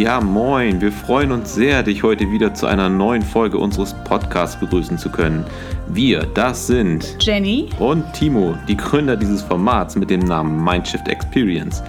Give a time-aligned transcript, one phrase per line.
[0.00, 0.80] Ja, moin.
[0.80, 5.10] Wir freuen uns sehr, dich heute wieder zu einer neuen Folge unseres Podcasts begrüßen zu
[5.10, 5.44] können.
[5.88, 11.82] Wir, das sind Jenny und Timo, die Gründer dieses Formats mit dem Namen Mindshift Experience.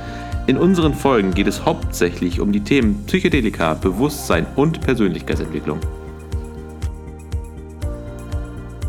[0.48, 5.80] In unseren Folgen geht es hauptsächlich um die Themen Psychedelika, Bewusstsein und Persönlichkeitsentwicklung.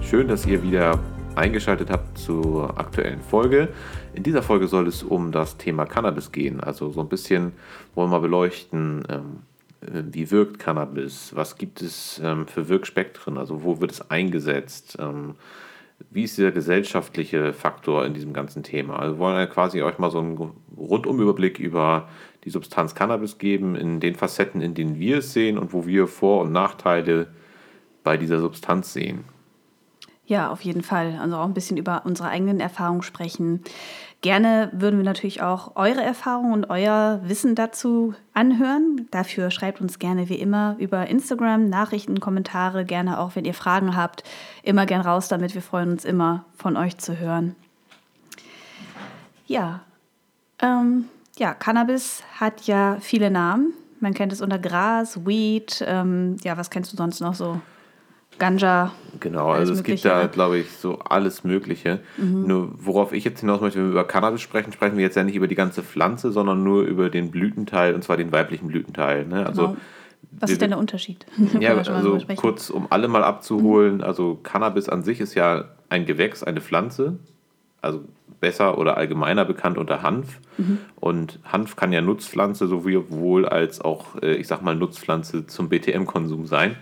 [0.00, 0.98] Schön, dass ihr wieder
[1.36, 3.68] eingeschaltet habt zur aktuellen Folge.
[4.14, 6.60] In dieser Folge soll es um das Thema Cannabis gehen.
[6.60, 7.52] Also so ein bisschen
[7.94, 9.42] wollen wir beleuchten, ähm,
[9.80, 14.96] äh, wie wirkt Cannabis, was gibt es ähm, für Wirkspektren, also wo wird es eingesetzt,
[15.00, 15.34] ähm,
[16.10, 18.98] wie ist der gesellschaftliche Faktor in diesem ganzen Thema.
[18.98, 22.08] Also wir wollen quasi euch mal so einen Rundumüberblick über
[22.44, 26.08] die Substanz Cannabis geben, in den Facetten, in denen wir es sehen und wo wir
[26.08, 27.28] Vor- und Nachteile
[28.02, 29.24] bei dieser Substanz sehen.
[30.32, 31.18] Ja, auf jeden Fall.
[31.20, 33.60] Also auch ein bisschen über unsere eigenen Erfahrungen sprechen.
[34.22, 39.06] Gerne würden wir natürlich auch eure Erfahrungen und euer Wissen dazu anhören.
[39.10, 43.94] Dafür schreibt uns gerne wie immer über Instagram Nachrichten, Kommentare, gerne auch, wenn ihr Fragen
[43.94, 44.24] habt,
[44.62, 45.54] immer gern raus damit.
[45.54, 47.54] Wir freuen uns immer, von euch zu hören.
[49.46, 49.80] Ja,
[50.62, 53.74] ähm, ja, Cannabis hat ja viele Namen.
[54.00, 55.84] Man kennt es unter Gras, Weed.
[55.86, 57.60] Ähm, ja, was kennst du sonst noch so?
[58.42, 58.90] Ganja.
[59.20, 62.00] Genau, also es gibt da, glaube ich, so alles Mögliche.
[62.16, 62.42] Mhm.
[62.44, 65.22] Nur worauf ich jetzt hinaus möchte, wenn wir über Cannabis sprechen, sprechen wir jetzt ja
[65.22, 69.26] nicht über die ganze Pflanze, sondern nur über den Blütenteil, und zwar den weiblichen Blütenteil.
[69.26, 69.46] Ne?
[69.46, 69.76] Also, genau.
[70.32, 71.24] Was ist denn der Unterschied?
[71.60, 74.02] Ja, also kurz, um alle mal abzuholen, mhm.
[74.02, 77.20] also Cannabis an sich ist ja ein Gewächs, eine Pflanze,
[77.80, 78.00] also
[78.40, 80.40] besser oder allgemeiner bekannt unter Hanf.
[80.58, 80.78] Mhm.
[80.96, 86.46] Und Hanf kann ja Nutzpflanze sowohl als auch, äh, ich sag mal, Nutzpflanze zum BTM-Konsum
[86.46, 86.74] sein.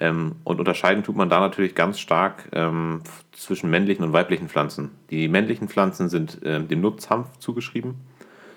[0.00, 4.90] Ähm, und unterscheiden tut man da natürlich ganz stark ähm, zwischen männlichen und weiblichen Pflanzen.
[5.10, 7.96] Die männlichen Pflanzen sind äh, dem Nutzhanf zugeschrieben,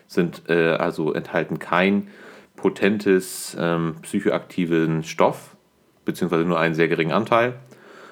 [0.08, 2.08] sind äh, also enthalten kein
[2.56, 5.56] potentes ähm, psychoaktiven Stoff,
[6.06, 7.56] beziehungsweise nur einen sehr geringen Anteil.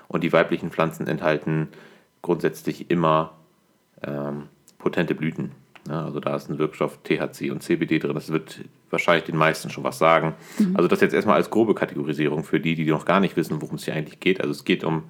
[0.07, 1.67] Und die weiblichen Pflanzen enthalten
[2.23, 3.37] grundsätzlich immer
[4.01, 4.47] ähm,
[4.79, 5.51] potente Blüten.
[5.87, 8.15] Ja, also da ist ein Wirkstoff THC und CBD drin.
[8.15, 10.33] Das wird wahrscheinlich den meisten schon was sagen.
[10.57, 10.75] Mhm.
[10.75, 13.75] Also das jetzt erstmal als grobe Kategorisierung für die, die noch gar nicht wissen, worum
[13.75, 14.41] es hier eigentlich geht.
[14.41, 15.03] Also es geht um,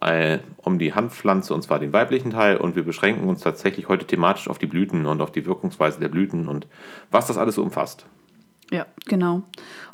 [0.00, 4.06] äh, um die Hanfpflanze und zwar den weiblichen Teil und wir beschränken uns tatsächlich heute
[4.06, 6.66] thematisch auf die Blüten und auf die Wirkungsweise der Blüten und
[7.10, 8.06] was das alles so umfasst.
[8.70, 9.34] Ja, genau.
[9.36, 9.44] Und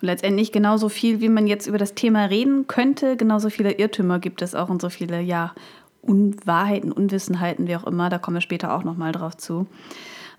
[0.00, 4.40] letztendlich genauso viel, wie man jetzt über das Thema reden könnte, genauso viele Irrtümer gibt
[4.40, 5.52] es auch und so viele, ja,
[6.00, 8.08] Unwahrheiten, Unwissenheiten, wie auch immer.
[8.08, 9.66] Da kommen wir später auch nochmal drauf zu.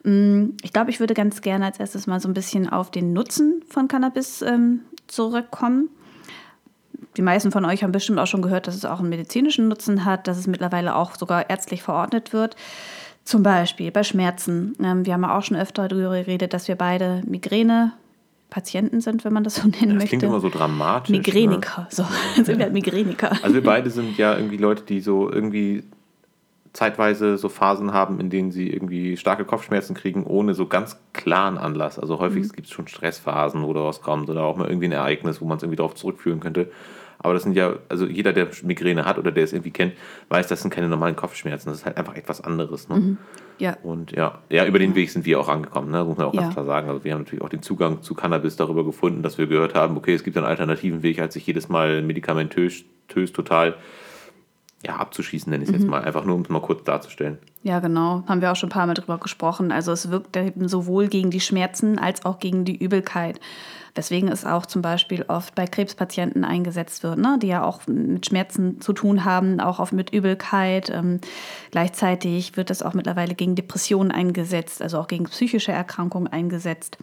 [0.04, 3.14] Mm, ich glaube, ich würde ganz gerne als erstes mal so ein bisschen auf den
[3.14, 5.90] Nutzen von Cannabis ähm, zurückkommen.
[7.18, 10.06] Die meisten von euch haben bestimmt auch schon gehört, dass es auch einen medizinischen Nutzen
[10.06, 12.56] hat, dass es mittlerweile auch sogar ärztlich verordnet wird.
[13.24, 14.76] Zum Beispiel bei Schmerzen.
[14.84, 17.94] Ähm, wir haben ja auch schon öfter darüber geredet, dass wir beide Migräne
[18.50, 20.00] Patienten sind, wenn man das so nennen das möchte.
[20.00, 21.10] Das klingt immer so dramatisch.
[21.10, 21.88] Migräniker, ne?
[21.90, 23.32] so sind wir halt Migräniker.
[23.42, 25.84] Also wir beide sind ja irgendwie Leute, die so irgendwie
[26.74, 31.58] zeitweise so Phasen haben, in denen sie irgendwie starke Kopfschmerzen kriegen, ohne so ganz klaren
[31.60, 32.00] Anlass.
[32.00, 32.52] Also häufig mhm.
[32.52, 35.46] gibt es schon Stressphasen, wo da was kommt oder auch mal irgendwie ein Ereignis, wo
[35.46, 36.72] man es irgendwie darauf zurückführen könnte.
[37.20, 39.94] Aber das sind ja, also jeder, der Migräne hat oder der es irgendwie kennt,
[40.30, 41.70] weiß, das sind keine normalen Kopfschmerzen.
[41.70, 42.90] Das ist halt einfach etwas anderes.
[42.90, 42.96] Ne?
[42.96, 43.18] Mhm.
[43.60, 43.78] Ja.
[43.84, 46.04] Und ja, ja, über den Weg sind wir auch angekommen, ne?
[46.04, 46.42] muss man auch ja.
[46.42, 46.90] ganz klar sagen.
[46.90, 49.96] Also wir haben natürlich auch den Zugang zu Cannabis darüber gefunden, dass wir gehört haben,
[49.96, 53.76] okay, es gibt einen alternativen Weg, als sich jedes Mal medikamentös total
[54.86, 55.82] ja, abzuschießen, nenne ich es mhm.
[55.82, 57.38] jetzt mal, einfach nur um es mal kurz darzustellen.
[57.64, 58.24] Ja, genau.
[58.28, 59.72] Haben wir auch schon ein paar Mal drüber gesprochen.
[59.72, 63.40] Also es wirkt eben sowohl gegen die Schmerzen als auch gegen die Übelkeit.
[63.96, 67.38] Weswegen es auch zum Beispiel oft bei Krebspatienten eingesetzt wird, ne?
[67.42, 70.90] die ja auch mit Schmerzen zu tun haben, auch oft mit Übelkeit.
[70.90, 71.20] Ähm,
[71.72, 76.98] gleichzeitig wird es auch mittlerweile gegen Depressionen eingesetzt, also auch gegen psychische Erkrankungen eingesetzt.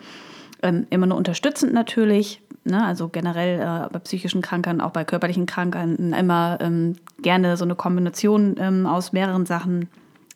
[0.63, 2.85] Ähm, immer nur unterstützend natürlich, ne?
[2.85, 7.75] also generell äh, bei psychischen Krankheiten, auch bei körperlichen Krankheiten immer ähm, gerne so eine
[7.75, 9.89] Kombination ähm, aus mehreren Sachen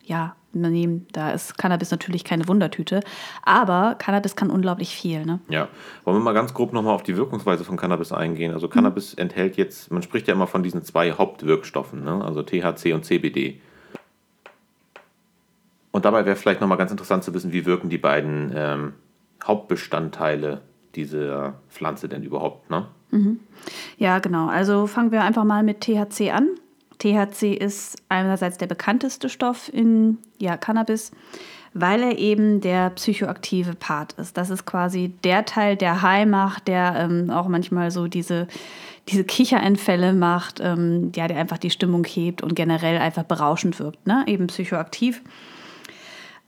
[0.04, 1.06] ja, nehmen.
[1.12, 3.00] Da ist Cannabis natürlich keine Wundertüte,
[3.42, 5.24] aber Cannabis kann unglaublich viel.
[5.24, 5.40] Ne?
[5.48, 5.68] Ja,
[6.04, 8.52] wollen wir mal ganz grob nochmal auf die Wirkungsweise von Cannabis eingehen.
[8.52, 9.22] Also Cannabis mhm.
[9.22, 12.24] enthält jetzt, man spricht ja immer von diesen zwei Hauptwirkstoffen, ne?
[12.24, 13.60] also THC und CBD.
[15.90, 18.94] Und dabei wäre vielleicht nochmal ganz interessant zu wissen, wie wirken die beiden ähm,
[19.44, 20.62] Hauptbestandteile
[20.96, 22.86] dieser Pflanze denn überhaupt, ne?
[23.10, 23.40] Mhm.
[23.96, 24.48] Ja, genau.
[24.48, 26.48] Also fangen wir einfach mal mit THC an.
[26.98, 31.12] THC ist einerseits der bekannteste Stoff in ja, Cannabis,
[31.72, 34.36] weil er eben der psychoaktive Part ist.
[34.36, 38.46] Das ist quasi der Teil, der high macht, der ähm, auch manchmal so diese,
[39.08, 44.06] diese Kichereinfälle macht, ähm, ja, der einfach die Stimmung hebt und generell einfach berauschend wirkt,
[44.06, 44.24] ne?
[44.26, 45.22] eben psychoaktiv.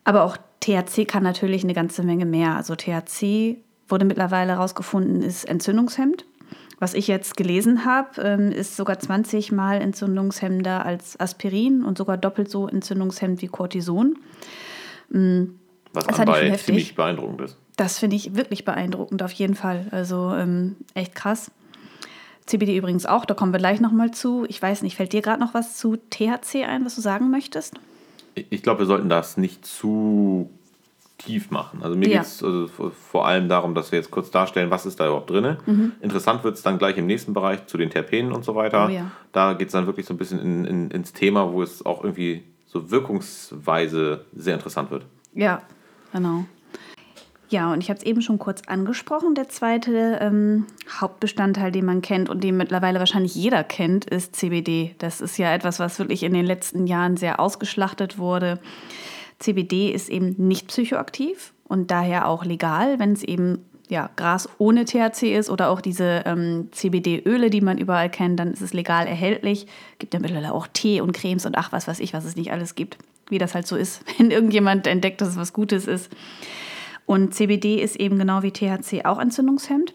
[0.04, 2.54] Aber auch THC kann natürlich eine ganze Menge mehr.
[2.54, 3.56] Also THC
[3.88, 6.24] wurde mittlerweile herausgefunden, ist entzündungshemmend.
[6.78, 12.18] Was ich jetzt gelesen habe, ähm, ist sogar 20 Mal entzündungshemmender als Aspirin und sogar
[12.18, 14.18] doppelt so entzündungshemmend wie Cortison.
[15.08, 15.58] Mhm.
[15.92, 17.56] Was dabei ziemlich beeindruckend ist.
[17.76, 19.86] Das finde ich wirklich beeindruckend, auf jeden Fall.
[19.90, 21.50] Also ähm, echt krass.
[22.44, 24.44] CBD übrigens auch, da kommen wir gleich nochmal zu.
[24.48, 27.74] Ich weiß nicht, fällt dir gerade noch was zu THC ein, was du sagen möchtest?
[28.34, 30.50] Ich glaube, wir sollten das nicht zu
[31.18, 31.82] tief machen.
[31.82, 32.18] Also mir ja.
[32.18, 35.30] geht es also vor allem darum, dass wir jetzt kurz darstellen, was ist da überhaupt
[35.30, 35.56] drin.
[35.64, 35.92] Mhm.
[36.00, 38.86] Interessant wird es dann gleich im nächsten Bereich zu den Terpenen und so weiter.
[38.88, 39.10] Oh, ja.
[39.32, 42.04] Da geht es dann wirklich so ein bisschen in, in, ins Thema, wo es auch
[42.04, 45.06] irgendwie so wirkungsweise sehr interessant wird.
[45.34, 45.62] Ja,
[46.12, 46.44] genau.
[47.48, 49.36] Ja, und ich habe es eben schon kurz angesprochen.
[49.36, 50.66] Der zweite ähm,
[51.00, 54.96] Hauptbestandteil, den man kennt und den mittlerweile wahrscheinlich jeder kennt, ist CBD.
[54.98, 58.58] Das ist ja etwas, was wirklich in den letzten Jahren sehr ausgeschlachtet wurde.
[59.38, 64.84] CBD ist eben nicht psychoaktiv und daher auch legal, wenn es eben ja, Gras ohne
[64.84, 69.06] THC ist oder auch diese ähm, CBD-Öle, die man überall kennt, dann ist es legal
[69.06, 69.66] erhältlich.
[69.98, 72.50] Gibt ja mittlerweile auch Tee und Cremes und ach, was weiß ich, was es nicht
[72.50, 72.98] alles gibt.
[73.28, 76.10] Wie das halt so ist, wenn irgendjemand entdeckt, dass es was Gutes ist.
[77.04, 79.94] Und CBD ist eben genau wie THC auch entzündungshemmend,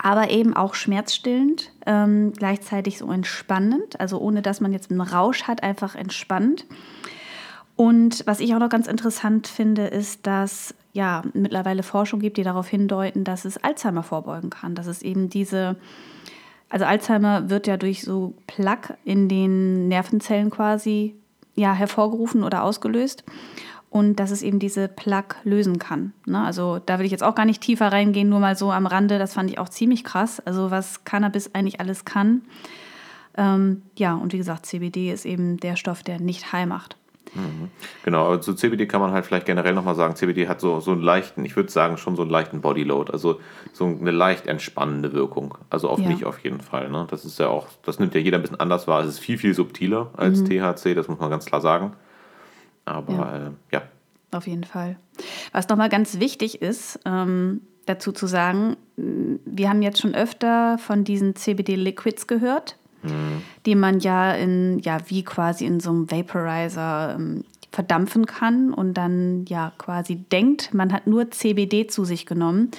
[0.00, 5.44] aber eben auch schmerzstillend, ähm, gleichzeitig so entspannend, also ohne dass man jetzt einen Rausch
[5.44, 6.64] hat, einfach entspannend.
[7.78, 12.42] Und was ich auch noch ganz interessant finde, ist, dass ja mittlerweile Forschung gibt, die
[12.42, 14.74] darauf hindeuten, dass es Alzheimer vorbeugen kann.
[14.74, 15.76] Dass es eben diese,
[16.70, 21.14] also Alzheimer wird ja durch so Plaque in den Nervenzellen quasi
[21.54, 23.22] ja hervorgerufen oder ausgelöst
[23.90, 26.12] und dass es eben diese Plaque lösen kann.
[26.26, 26.42] Ne?
[26.42, 29.20] Also da will ich jetzt auch gar nicht tiefer reingehen, nur mal so am Rande.
[29.20, 30.40] Das fand ich auch ziemlich krass.
[30.40, 32.42] Also was Cannabis eigentlich alles kann.
[33.36, 36.96] Ähm, ja, und wie gesagt, CBD ist eben der Stoff, der nicht heil macht.
[37.34, 37.70] Mhm.
[38.04, 40.92] Genau, aber zu CBD kann man halt vielleicht generell nochmal sagen, CBD hat so, so
[40.92, 43.40] einen leichten, ich würde sagen schon so einen leichten Bodyload, also
[43.72, 45.56] so eine leicht entspannende Wirkung.
[45.70, 46.08] Also auf ja.
[46.08, 46.90] mich auf jeden Fall.
[46.90, 47.06] Ne?
[47.10, 49.02] Das ist ja auch, das nimmt ja jeder ein bisschen anders wahr.
[49.02, 50.46] Es ist viel, viel subtiler als mhm.
[50.46, 51.92] THC, das muss man ganz klar sagen.
[52.84, 53.36] Aber ja.
[53.36, 53.82] Äh, ja.
[54.30, 54.96] Auf jeden Fall.
[55.52, 61.04] Was nochmal ganz wichtig ist, ähm, dazu zu sagen, wir haben jetzt schon öfter von
[61.04, 63.42] diesen CBD-Liquids gehört mhm.
[63.66, 68.94] die man ja in, ja, wie quasi in so einem Vaporizer ähm, verdampfen kann und
[68.94, 72.70] dann ja quasi denkt, man hat nur CBD zu sich genommen.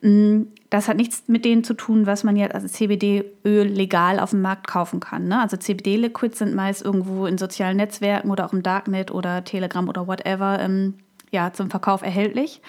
[0.00, 4.30] Mm, das hat nichts mit denen zu tun, was man jetzt als CBD-Öl legal auf
[4.30, 5.28] dem Markt kaufen kann.
[5.28, 5.40] Ne?
[5.40, 10.06] Also CBD-Liquids sind meist irgendwo in sozialen Netzwerken oder auch im Darknet oder Telegram oder
[10.06, 10.94] whatever ähm,
[11.30, 12.60] ja, zum Verkauf erhältlich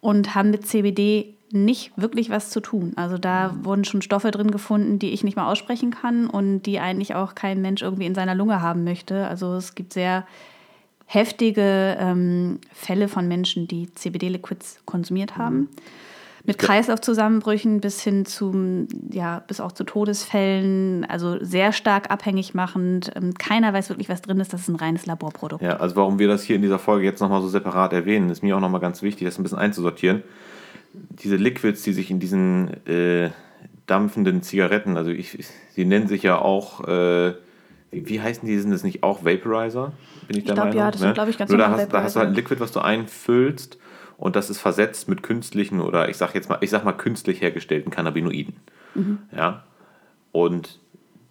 [0.00, 2.92] und haben mit CBD nicht wirklich was zu tun.
[2.96, 3.64] Also da mhm.
[3.64, 7.34] wurden schon Stoffe drin gefunden, die ich nicht mal aussprechen kann und die eigentlich auch
[7.34, 9.26] kein Mensch irgendwie in seiner Lunge haben möchte.
[9.26, 10.26] Also es gibt sehr
[11.06, 15.56] heftige ähm, Fälle von Menschen, die CBD-Liquids konsumiert haben.
[15.56, 15.68] Mhm.
[16.44, 23.12] Mit Kreislaufzusammenbrüchen bis hin zum, ja, bis auch zu Todesfällen, also sehr stark abhängig machend.
[23.14, 24.52] Ähm, keiner weiß wirklich, was drin ist.
[24.54, 25.62] Das ist ein reines Laborprodukt.
[25.62, 28.42] Ja, also warum wir das hier in dieser Folge jetzt nochmal so separat erwähnen, ist
[28.42, 30.22] mir auch nochmal ganz wichtig, das ein bisschen einzusortieren
[30.92, 33.30] diese Liquids, die sich in diesen äh,
[33.86, 35.38] dampfenden Zigaretten, also ich,
[35.70, 37.34] sie nennen sich ja auch, äh,
[37.90, 39.92] wie, wie, heißen die, sind das nicht auch Vaporizer?
[40.28, 40.78] Bin ich, ich der glaub, Meinung?
[40.78, 41.08] Ja, das ne?
[41.08, 42.80] sind, glaube ich, ganz Nur da hast, da hast du halt ein Liquid, was du
[42.80, 43.78] einfüllst
[44.16, 47.40] und das ist versetzt mit künstlichen oder ich sag jetzt mal, ich sag mal künstlich
[47.40, 48.54] hergestellten Cannabinoiden.
[48.94, 49.18] Mhm.
[49.34, 49.64] Ja.
[50.32, 50.78] Und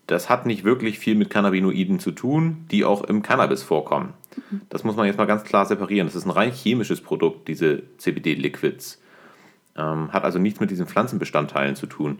[0.08, 4.14] das hat nicht wirklich viel mit Cannabinoiden zu tun, die auch im Cannabis vorkommen.
[4.50, 4.62] Mhm.
[4.70, 6.08] Das muss man jetzt mal ganz klar separieren.
[6.08, 9.00] Das ist ein rein chemisches Produkt, diese CBD-Liquids.
[9.78, 12.20] Ähm, hat also nichts mit diesen Pflanzenbestandteilen zu tun.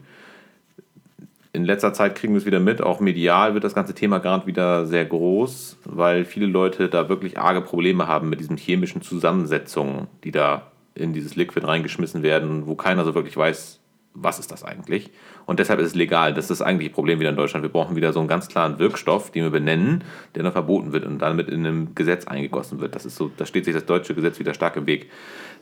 [1.52, 4.46] In letzter Zeit kriegen wir es wieder mit, auch medial wird das ganze Thema gerade
[4.46, 10.06] wieder sehr groß, weil viele Leute da wirklich arge Probleme haben mit diesen chemischen Zusammensetzungen,
[10.22, 13.80] die da in dieses Liquid reingeschmissen werden, wo keiner so wirklich weiß,
[14.14, 15.10] was ist das eigentlich.
[15.46, 16.34] Und deshalb ist es legal.
[16.34, 17.64] Das ist das eigentliche Problem wieder in Deutschland.
[17.64, 20.04] Wir brauchen wieder so einen ganz klaren Wirkstoff, den wir benennen,
[20.34, 22.94] der dann verboten wird und damit in einem Gesetz eingegossen wird.
[22.94, 25.10] Das ist so, da steht sich das deutsche Gesetz wieder stark im Weg.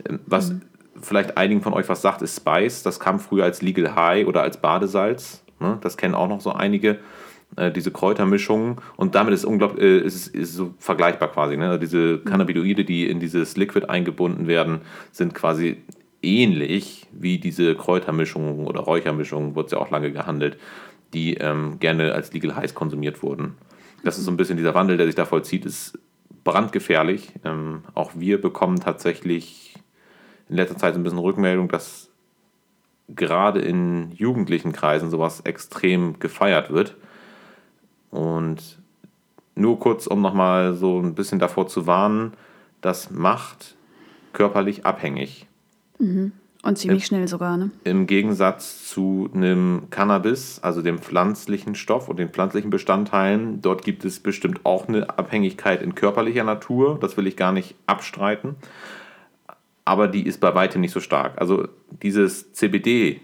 [0.07, 0.61] Ähm, was mhm
[1.01, 2.83] vielleicht einigen von euch was sagt, ist Spice.
[2.83, 5.43] Das kam früher als Legal High oder als Badesalz.
[5.61, 5.79] Ne?
[5.81, 6.99] Das kennen auch noch so einige.
[7.57, 11.57] Äh, diese Kräutermischungen und damit ist unglaublich, äh, ist, ist so vergleichbar quasi.
[11.57, 11.67] Ne?
[11.69, 15.79] Also diese Cannabinoide, die in dieses Liquid eingebunden werden, sind quasi
[16.23, 20.59] ähnlich wie diese Kräutermischungen oder Räuchermischungen, wurde es ja auch lange gehandelt,
[21.15, 23.55] die ähm, gerne als Legal Highs konsumiert wurden.
[24.05, 25.99] Das ist so ein bisschen dieser Wandel, der sich da vollzieht, ist
[26.45, 27.33] brandgefährlich.
[27.45, 29.68] Ähm, auch wir bekommen tatsächlich
[30.49, 32.09] in letzter Zeit so ein bisschen Rückmeldung, dass
[33.09, 36.97] gerade in jugendlichen Kreisen sowas extrem gefeiert wird.
[38.11, 38.79] Und
[39.55, 42.33] nur kurz, um nochmal so ein bisschen davor zu warnen,
[42.81, 43.77] das macht
[44.33, 45.47] körperlich abhängig.
[45.99, 46.33] Mhm.
[46.63, 47.71] Und ziemlich Im, schnell sogar, ne?
[47.85, 54.05] Im Gegensatz zu einem Cannabis, also dem pflanzlichen Stoff und den pflanzlichen Bestandteilen, dort gibt
[54.05, 58.57] es bestimmt auch eine Abhängigkeit in körperlicher Natur, das will ich gar nicht abstreiten,
[59.89, 61.41] aber die ist bei weitem nicht so stark.
[61.41, 61.67] Also
[62.03, 63.23] dieses CBD,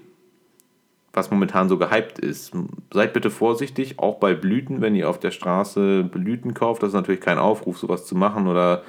[1.13, 2.53] was momentan so gehypt ist,
[2.91, 6.95] seid bitte vorsichtig, auch bei Blüten, wenn ihr auf der Straße Blüten kauft, das ist
[6.95, 8.83] natürlich kein Aufruf, sowas zu machen oder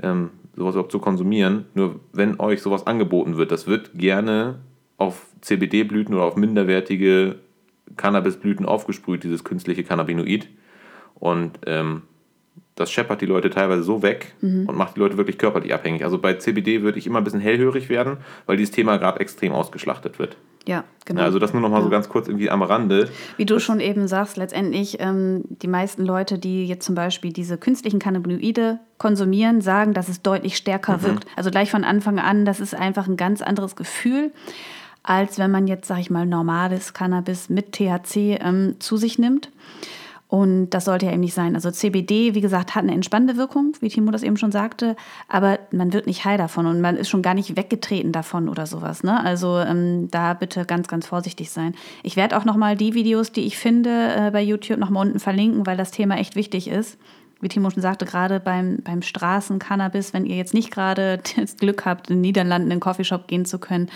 [0.00, 1.66] ähm, sowas überhaupt zu konsumieren.
[1.74, 4.60] Nur wenn euch sowas angeboten wird, das wird gerne
[4.96, 7.40] auf CBD-Blüten oder auf minderwertige
[7.96, 10.48] Cannabisblüten aufgesprüht, dieses künstliche Cannabinoid.
[11.16, 12.02] Und ähm,
[12.80, 14.66] das scheppert die Leute teilweise so weg mhm.
[14.66, 16.02] und macht die Leute wirklich körperlich abhängig.
[16.02, 19.52] Also bei CBD würde ich immer ein bisschen hellhörig werden, weil dieses Thema gerade extrem
[19.52, 20.36] ausgeschlachtet wird.
[20.66, 21.22] Ja, genau.
[21.22, 21.84] Also das nur noch mal ja.
[21.84, 23.08] so ganz kurz irgendwie am Rande.
[23.36, 27.58] Wie du schon eben sagst, letztendlich ähm, die meisten Leute, die jetzt zum Beispiel diese
[27.58, 31.02] künstlichen Cannabinoide konsumieren, sagen, dass es deutlich stärker mhm.
[31.02, 31.26] wirkt.
[31.36, 34.32] Also gleich von Anfang an, das ist einfach ein ganz anderes Gefühl,
[35.02, 39.50] als wenn man jetzt, sag ich mal, normales Cannabis mit THC ähm, zu sich nimmt.
[40.30, 41.56] Und das sollte ja eben nicht sein.
[41.56, 44.94] Also CBD, wie gesagt, hat eine entspannende Wirkung, wie Timo das eben schon sagte,
[45.26, 48.64] aber man wird nicht high davon und man ist schon gar nicht weggetreten davon oder
[48.64, 49.02] sowas.
[49.02, 49.18] Ne?
[49.24, 51.74] Also ähm, da bitte ganz, ganz vorsichtig sein.
[52.04, 55.66] Ich werde auch nochmal die Videos, die ich finde, äh, bei YouTube nochmal unten verlinken,
[55.66, 56.96] weil das Thema echt wichtig ist.
[57.40, 61.84] Wie Timo schon sagte, gerade beim, beim Straßencannabis, wenn ihr jetzt nicht gerade das Glück
[61.86, 63.90] habt, in den Niederlanden in den Coffeeshop gehen zu können,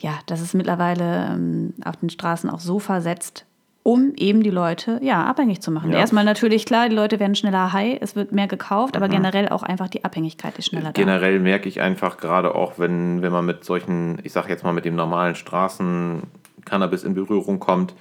[0.00, 3.46] ja, das ist mittlerweile ähm, auf den Straßen auch so versetzt,
[3.82, 5.92] um eben die Leute ja abhängig zu machen.
[5.92, 5.98] Ja.
[5.98, 9.12] Erstmal natürlich klar, die Leute werden schneller high, es wird mehr gekauft, aber mhm.
[9.12, 11.26] generell auch einfach die Abhängigkeit ist schneller generell da.
[11.26, 14.72] Generell merke ich einfach gerade auch, wenn, wenn man mit solchen, ich sage jetzt mal
[14.72, 17.94] mit dem normalen Straßen-Cannabis in Berührung kommt,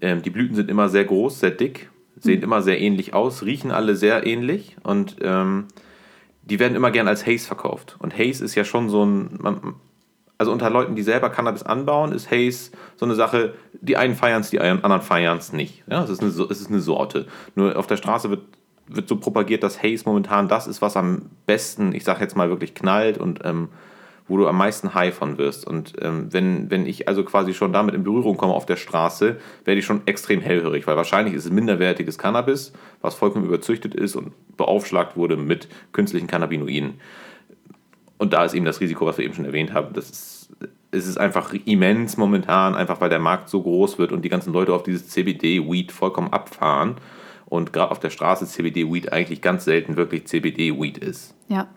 [0.00, 2.44] ähm, die Blüten sind immer sehr groß, sehr dick, sehen mhm.
[2.44, 5.66] immer sehr ähnlich aus, riechen alle sehr ähnlich und ähm,
[6.42, 7.96] die werden immer gern als Haze verkauft.
[7.98, 9.74] Und Haze ist ja schon so ein, man,
[10.38, 14.40] also unter Leuten, die selber Cannabis anbauen, ist Haze so eine Sache, die einen feiern
[14.40, 15.84] es, die anderen feiern es nicht.
[15.86, 17.26] Ja, es, ist eine, es ist eine Sorte.
[17.54, 18.42] Nur auf der Straße wird,
[18.88, 22.48] wird so propagiert, dass Haze momentan das ist, was am besten, ich sag jetzt mal,
[22.48, 23.68] wirklich knallt und ähm,
[24.26, 25.66] wo du am meisten high von wirst.
[25.66, 29.36] Und ähm, wenn, wenn ich also quasi schon damit in Berührung komme auf der Straße,
[29.64, 32.72] werde ich schon extrem hellhörig, weil wahrscheinlich ist es minderwertiges Cannabis,
[33.02, 36.94] was vollkommen überzüchtet ist und beaufschlagt wurde mit künstlichen Cannabinoiden.
[38.24, 39.92] Und da ist eben das Risiko, was wir eben schon erwähnt haben.
[39.92, 40.48] Das ist,
[40.90, 44.50] es ist einfach immens momentan, einfach weil der Markt so groß wird und die ganzen
[44.50, 46.96] Leute auf dieses CBD-Weed vollkommen abfahren.
[47.44, 51.34] Und gerade auf der Straße CBD-Weed eigentlich ganz selten wirklich CBD-Weed ist.
[51.48, 51.68] Ja.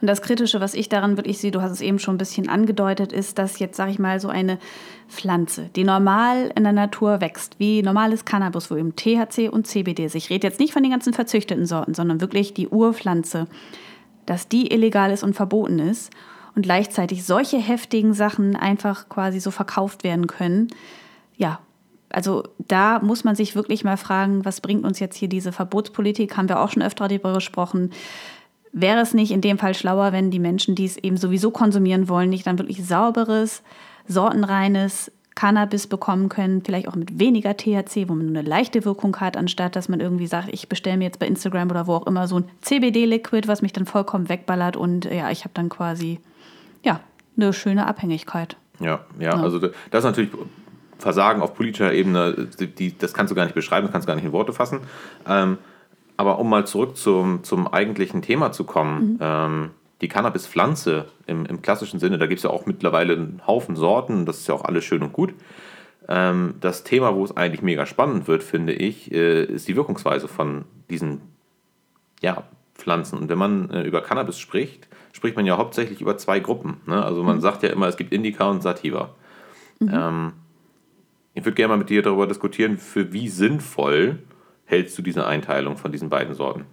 [0.00, 2.48] Und das Kritische, was ich daran wirklich sehe, du hast es eben schon ein bisschen
[2.48, 4.60] angedeutet, ist, dass jetzt, sag ich mal, so eine
[5.08, 10.04] Pflanze, die normal in der Natur wächst, wie normales Cannabis, wo eben THC und CBD
[10.04, 10.14] ist.
[10.14, 13.48] Ich rede jetzt nicht von den ganzen verzüchteten Sorten, sondern wirklich die Urpflanze
[14.30, 16.12] dass die illegal ist und verboten ist
[16.54, 20.68] und gleichzeitig solche heftigen Sachen einfach quasi so verkauft werden können.
[21.36, 21.58] Ja,
[22.10, 26.36] also da muss man sich wirklich mal fragen, was bringt uns jetzt hier diese Verbotspolitik?
[26.36, 27.90] Haben wir auch schon öfter darüber gesprochen.
[28.70, 32.08] Wäre es nicht in dem Fall schlauer, wenn die Menschen, die es eben sowieso konsumieren
[32.08, 33.64] wollen, nicht dann wirklich sauberes,
[34.06, 39.16] sortenreines, Cannabis bekommen können, vielleicht auch mit weniger THC, wo man nur eine leichte Wirkung
[39.16, 42.06] hat, anstatt dass man irgendwie sagt, ich bestelle mir jetzt bei Instagram oder wo auch
[42.06, 46.20] immer so ein CBD-Liquid, was mich dann vollkommen wegballert und ja, ich habe dann quasi
[46.82, 47.00] ja,
[47.38, 48.58] eine schöne Abhängigkeit.
[48.80, 50.30] Ja, ja, ja, also das ist natürlich
[50.98, 54.16] Versagen auf politischer Ebene, die, das kannst du gar nicht beschreiben, das kannst du gar
[54.16, 54.80] nicht in Worte fassen.
[55.26, 55.56] Ähm,
[56.18, 59.18] aber um mal zurück zum, zum eigentlichen Thema zu kommen, mhm.
[59.22, 59.70] ähm,
[60.00, 64.26] die Cannabispflanze im, im klassischen Sinne, da gibt es ja auch mittlerweile einen Haufen Sorten,
[64.26, 65.34] das ist ja auch alles schön und gut.
[66.08, 70.28] Ähm, das Thema, wo es eigentlich mega spannend wird, finde ich, äh, ist die Wirkungsweise
[70.28, 71.20] von diesen
[72.22, 73.18] ja, Pflanzen.
[73.18, 76.78] Und wenn man äh, über Cannabis spricht, spricht man ja hauptsächlich über zwei Gruppen.
[76.86, 77.02] Ne?
[77.02, 77.40] Also man mhm.
[77.40, 79.14] sagt ja immer, es gibt Indica und Sativa.
[79.78, 79.90] Mhm.
[79.92, 80.32] Ähm,
[81.34, 84.18] ich würde gerne mal mit dir darüber diskutieren, für wie sinnvoll
[84.64, 86.64] hältst du diese Einteilung von diesen beiden Sorten?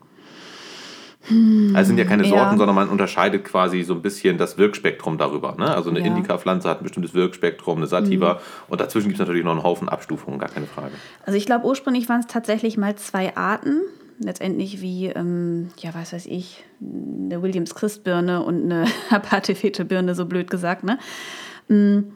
[1.27, 2.57] Hm, also sind ja keine Sorten, ja.
[2.57, 5.55] sondern man unterscheidet quasi so ein bisschen das Wirkspektrum darüber.
[5.57, 5.73] Ne?
[5.73, 6.05] Also eine ja.
[6.05, 8.39] Indica-Pflanze hat ein bestimmtes Wirkspektrum, eine Sativa mhm.
[8.69, 10.93] und dazwischen gibt es natürlich noch einen Haufen Abstufungen, gar keine Frage.
[11.25, 13.81] Also ich glaube, ursprünglich waren es tatsächlich mal zwei Arten.
[14.19, 20.83] Letztendlich wie, ähm, ja, was weiß ich, eine Williams-Christ-Birne und eine Apathe-Fete-Birne, so blöd gesagt.
[20.83, 20.97] Ne?
[21.67, 22.11] Hm,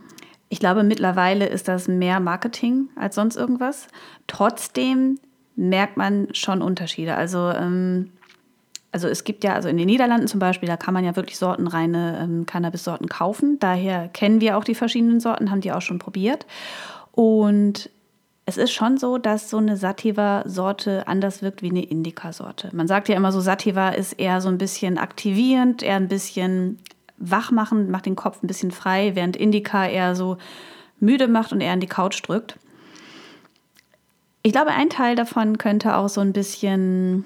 [0.50, 3.88] ich glaube, mittlerweile ist das mehr Marketing als sonst irgendwas.
[4.28, 5.20] Trotzdem
[5.56, 7.16] merkt man schon Unterschiede.
[7.16, 8.10] Also ähm,
[8.92, 11.38] also es gibt ja, also in den Niederlanden zum Beispiel, da kann man ja wirklich
[11.38, 13.58] sortenreine ähm, Cannabis-Sorten kaufen.
[13.60, 16.46] Daher kennen wir auch die verschiedenen Sorten, haben die auch schon probiert.
[17.12, 17.90] Und
[18.46, 22.70] es ist schon so, dass so eine Sativa-Sorte anders wirkt wie eine Indica-Sorte.
[22.74, 26.80] Man sagt ja immer so, Sativa ist eher so ein bisschen aktivierend, eher ein bisschen
[27.18, 30.38] wach machen, macht den Kopf ein bisschen frei, während Indica eher so
[31.00, 32.58] müde macht und eher an die Couch drückt.
[34.44, 37.26] Ich glaube, ein Teil davon könnte auch so ein bisschen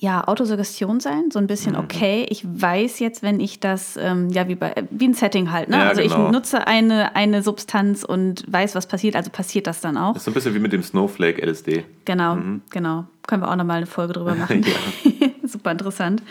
[0.00, 1.80] ja, Autosuggestion sein, so ein bisschen, mhm.
[1.80, 5.68] okay, ich weiß jetzt, wenn ich das, ähm, ja, wie, bei, wie ein Setting halt,
[5.68, 5.76] ne?
[5.76, 6.26] Ja, also genau.
[6.26, 10.12] ich nutze eine, eine Substanz und weiß, was passiert, also passiert das dann auch.
[10.12, 11.84] Das ist so ein bisschen wie mit dem Snowflake LSD.
[12.04, 12.62] Genau, mhm.
[12.70, 13.06] genau.
[13.26, 14.64] Können wir auch nochmal eine Folge drüber machen.
[15.42, 16.22] Super interessant.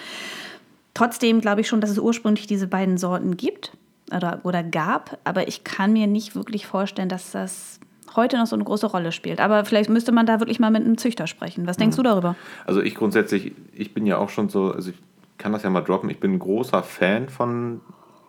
[0.93, 3.73] Trotzdem glaube ich schon, dass es ursprünglich diese beiden Sorten gibt
[4.15, 7.81] oder, oder gab, aber ich kann mir nicht wirklich vorstellen, dass das
[8.17, 9.39] heute noch so eine große Rolle spielt.
[9.39, 11.67] Aber vielleicht müsste man da wirklich mal mit einem Züchter sprechen.
[11.67, 12.03] Was denkst mhm.
[12.03, 12.35] du darüber?
[12.65, 14.97] Also ich grundsätzlich, ich bin ja auch schon so, also ich
[15.37, 17.81] kann das ja mal droppen, ich bin ein großer Fan von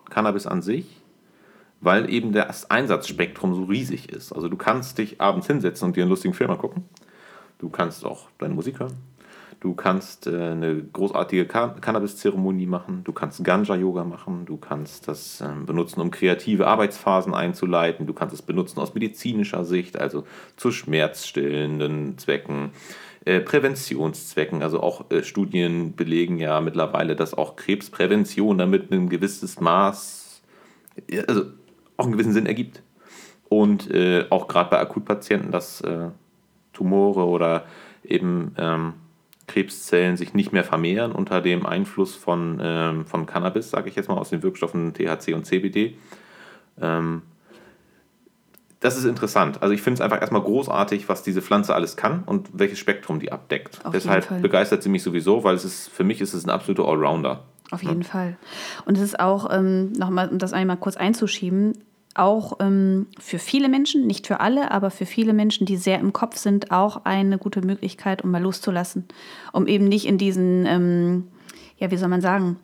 [0.09, 1.01] Cannabis an sich,
[1.81, 4.31] weil eben das Einsatzspektrum so riesig ist.
[4.31, 6.85] Also du kannst dich abends hinsetzen und dir einen lustigen Film angucken.
[7.57, 8.97] Du kannst auch deine Musik hören.
[9.59, 15.49] Du kannst äh, eine großartige Cannabis-Zeremonie machen, du kannst Ganja-Yoga machen, du kannst das äh,
[15.65, 20.23] benutzen, um kreative Arbeitsphasen einzuleiten, du kannst es benutzen aus medizinischer Sicht, also
[20.55, 22.71] zu schmerzstillenden Zwecken,
[23.25, 24.63] äh, Präventionszwecken.
[24.63, 30.41] Also auch äh, Studien belegen ja mittlerweile, dass auch Krebsprävention damit ein gewisses Maß,
[31.27, 31.43] also
[31.97, 32.81] auch einen gewissen Sinn ergibt.
[33.49, 36.11] Und äh, auch gerade bei Akutpatienten, dass äh,
[36.71, 37.65] Tumore oder
[38.05, 38.93] eben ähm,
[39.49, 44.07] Krebszellen sich nicht mehr vermehren unter dem Einfluss von, ähm, von Cannabis, sage ich jetzt
[44.07, 45.95] mal, aus den Wirkstoffen THC und CBD.
[46.79, 47.23] Ähm,
[48.79, 49.61] das ist interessant.
[49.61, 53.19] Also ich finde es einfach erstmal großartig, was diese Pflanze alles kann und welches Spektrum
[53.19, 53.79] die abdeckt.
[53.83, 56.87] Auf Deshalb begeistert sie mich sowieso, weil es ist, für mich ist es ein absoluter
[56.87, 57.43] Allrounder.
[57.71, 58.07] Auf jeden ja.
[58.07, 58.37] Fall.
[58.85, 61.73] Und es ist auch, ähm, nochmal, um das einmal kurz einzuschieben,
[62.15, 66.13] auch ähm, für viele Menschen, nicht für alle, aber für viele Menschen, die sehr im
[66.13, 69.05] Kopf sind, auch eine gute Möglichkeit, um mal loszulassen.
[69.53, 71.27] Um eben nicht in diesen, ähm,
[71.77, 72.57] ja, wie soll man sagen,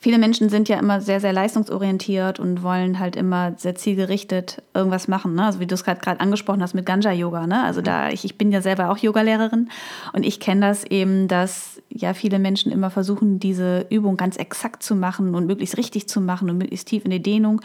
[0.00, 5.08] viele Menschen sind ja immer sehr, sehr leistungsorientiert und wollen halt immer sehr zielgerichtet irgendwas
[5.08, 5.34] machen.
[5.34, 5.44] Ne?
[5.44, 7.46] Also wie du es gerade angesprochen hast mit Ganja-Yoga.
[7.46, 7.62] Ne?
[7.62, 9.68] Also da, ich, ich bin ja selber auch Yogalehrerin
[10.14, 14.82] und ich kenne das eben, dass ja viele Menschen immer versuchen, diese Übung ganz exakt
[14.82, 17.60] zu machen und möglichst richtig zu machen und möglichst tief in die Dehnung.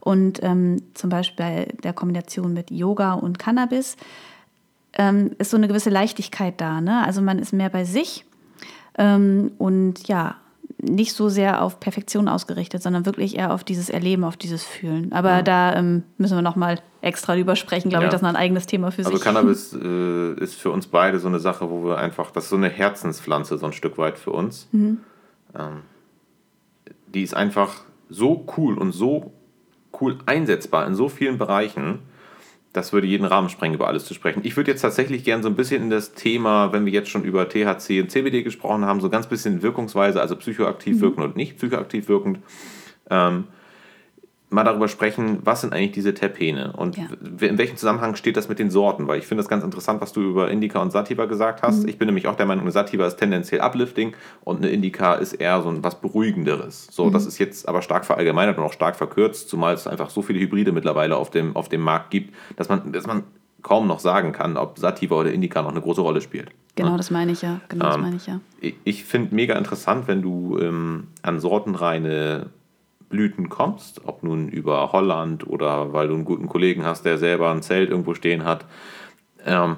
[0.00, 3.96] Und ähm, zum Beispiel bei der Kombination mit Yoga und Cannabis
[4.94, 6.82] ähm, ist so eine gewisse Leichtigkeit da.
[6.82, 7.04] Ne?
[7.06, 8.26] Also man ist mehr bei sich
[8.98, 10.36] ähm, und ja,
[10.82, 15.12] nicht so sehr auf Perfektion ausgerichtet, sondern wirklich eher auf dieses Erleben, auf dieses Fühlen.
[15.12, 15.42] Aber ja.
[15.42, 18.08] da ähm, müssen wir nochmal extra drüber sprechen, glaube ja.
[18.08, 19.26] ich, das ist ein eigenes Thema für also sich.
[19.26, 22.50] Also Cannabis äh, ist für uns beide so eine Sache, wo wir einfach, das ist
[22.50, 24.68] so eine Herzenspflanze, so ein Stück weit für uns.
[24.72, 24.98] Mhm.
[25.58, 25.82] Ähm,
[27.08, 29.32] die ist einfach so cool und so
[30.00, 32.00] cool einsetzbar in so vielen Bereichen
[32.72, 34.40] das würde jeden Rahmen sprengen, über alles zu sprechen.
[34.44, 37.24] Ich würde jetzt tatsächlich gerne so ein bisschen in das Thema, wenn wir jetzt schon
[37.24, 41.00] über THC und CBD gesprochen haben, so ganz bisschen Wirkungsweise, also psychoaktiv mhm.
[41.00, 42.38] wirkend und nicht psychoaktiv wirkend,
[43.10, 43.44] ähm,
[44.50, 47.04] mal darüber sprechen, was sind eigentlich diese Terpene und ja.
[47.40, 50.12] in welchem Zusammenhang steht das mit den Sorten, weil ich finde das ganz interessant, was
[50.12, 51.84] du über Indica und Sativa gesagt hast.
[51.84, 51.88] Mhm.
[51.88, 55.34] Ich bin nämlich auch der Meinung, eine Sativa ist tendenziell uplifting und eine Indica ist
[55.34, 56.88] eher so ein was Beruhigenderes.
[56.90, 57.12] So, mhm.
[57.12, 60.40] das ist jetzt aber stark verallgemeinert und auch stark verkürzt, zumal es einfach so viele
[60.40, 63.22] Hybride mittlerweile auf dem, auf dem Markt gibt, dass man, dass man
[63.62, 66.50] kaum noch sagen kann, ob Sativa oder Indica noch eine große Rolle spielt.
[66.74, 67.60] Genau, das meine ich ja.
[67.68, 68.40] Genau, ähm, das meine ich ja.
[68.60, 72.46] Ich, ich finde mega interessant, wenn du ähm, an sortenreine
[73.10, 77.50] Blüten kommst, ob nun über Holland oder weil du einen guten Kollegen hast, der selber
[77.50, 78.64] ein Zelt irgendwo stehen hat,
[79.44, 79.76] ähm,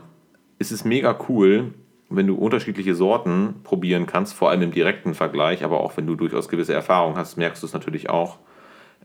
[0.58, 1.74] ist es mega cool,
[2.08, 6.14] wenn du unterschiedliche Sorten probieren kannst, vor allem im direkten Vergleich, aber auch wenn du
[6.14, 8.38] durchaus gewisse Erfahrung hast, merkst du es natürlich auch,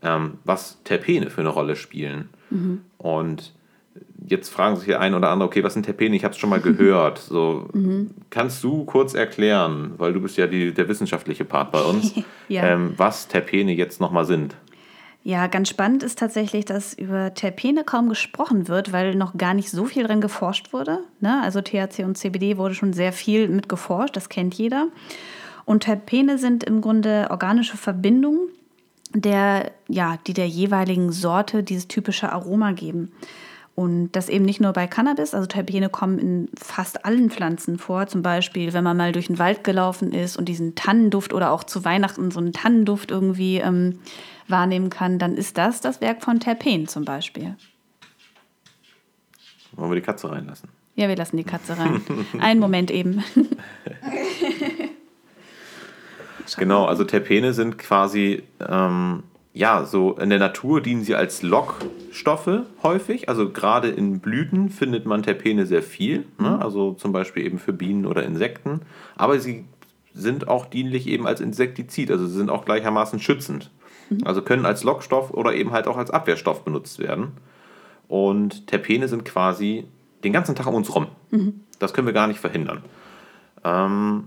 [0.03, 2.29] ähm, was Terpene für eine Rolle spielen.
[2.49, 2.81] Mhm.
[2.97, 3.53] Und
[4.27, 6.15] jetzt fragen sich der ein oder andere, okay, was sind Terpene?
[6.15, 7.19] Ich habe es schon mal gehört.
[7.19, 8.11] So, mhm.
[8.29, 12.13] Kannst du kurz erklären, weil du bist ja die, der wissenschaftliche Part bei uns,
[12.47, 12.63] ja.
[12.63, 14.55] ähm, was Terpene jetzt nochmal sind?
[15.23, 19.69] Ja, ganz spannend ist tatsächlich, dass über Terpene kaum gesprochen wird, weil noch gar nicht
[19.69, 20.99] so viel drin geforscht wurde.
[21.19, 21.41] Ne?
[21.43, 24.87] Also THC und CBD wurde schon sehr viel mit geforscht, das kennt jeder.
[25.65, 28.47] Und Terpene sind im Grunde organische Verbindungen,
[29.13, 33.11] der, ja, die der jeweiligen Sorte dieses typische Aroma geben.
[33.77, 38.07] Und das eben nicht nur bei Cannabis, also Terpene kommen in fast allen Pflanzen vor.
[38.07, 41.63] Zum Beispiel, wenn man mal durch den Wald gelaufen ist und diesen Tannenduft oder auch
[41.63, 43.99] zu Weihnachten so einen Tannenduft irgendwie ähm,
[44.47, 47.55] wahrnehmen kann, dann ist das das Werk von Terpen zum Beispiel.
[49.73, 50.69] Wollen wir die Katze reinlassen?
[50.95, 52.01] Ja, wir lassen die Katze rein.
[52.39, 53.23] Einen Moment eben.
[56.57, 59.21] genau, also Terpene sind quasi ähm,
[59.57, 63.27] ja, so in der Natur dienen sie als Lockstoffe häufig.
[63.27, 66.25] Also gerade in Blüten findet man Terpene sehr viel.
[66.39, 66.51] Ne?
[66.51, 66.61] Mhm.
[66.61, 68.81] Also zum Beispiel eben für Bienen oder Insekten.
[69.15, 69.65] Aber sie
[70.13, 73.71] sind auch dienlich eben als Insektizid, also sie sind auch gleichermaßen schützend.
[74.09, 74.19] Mhm.
[74.25, 77.31] Also können als Lockstoff oder eben halt auch als Abwehrstoff benutzt werden.
[78.07, 79.85] Und Terpene sind quasi
[80.23, 81.07] den ganzen Tag um uns rum.
[81.31, 81.61] Mhm.
[81.79, 82.83] Das können wir gar nicht verhindern.
[83.63, 84.25] Ähm,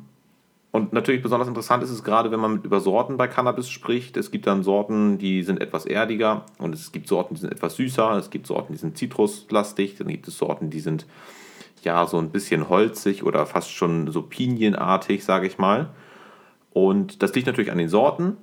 [0.81, 4.17] und natürlich besonders interessant ist es gerade, wenn man über Sorten bei Cannabis spricht.
[4.17, 7.77] Es gibt dann Sorten, die sind etwas erdiger und es gibt Sorten, die sind etwas
[7.77, 8.13] süßer.
[8.17, 9.97] Es gibt Sorten, die sind zitruslastig.
[9.97, 11.07] Dann gibt es Sorten, die sind
[11.83, 15.91] ja so ein bisschen holzig oder fast schon so pinienartig, sage ich mal.
[16.73, 18.37] Und das liegt natürlich an den Sorten.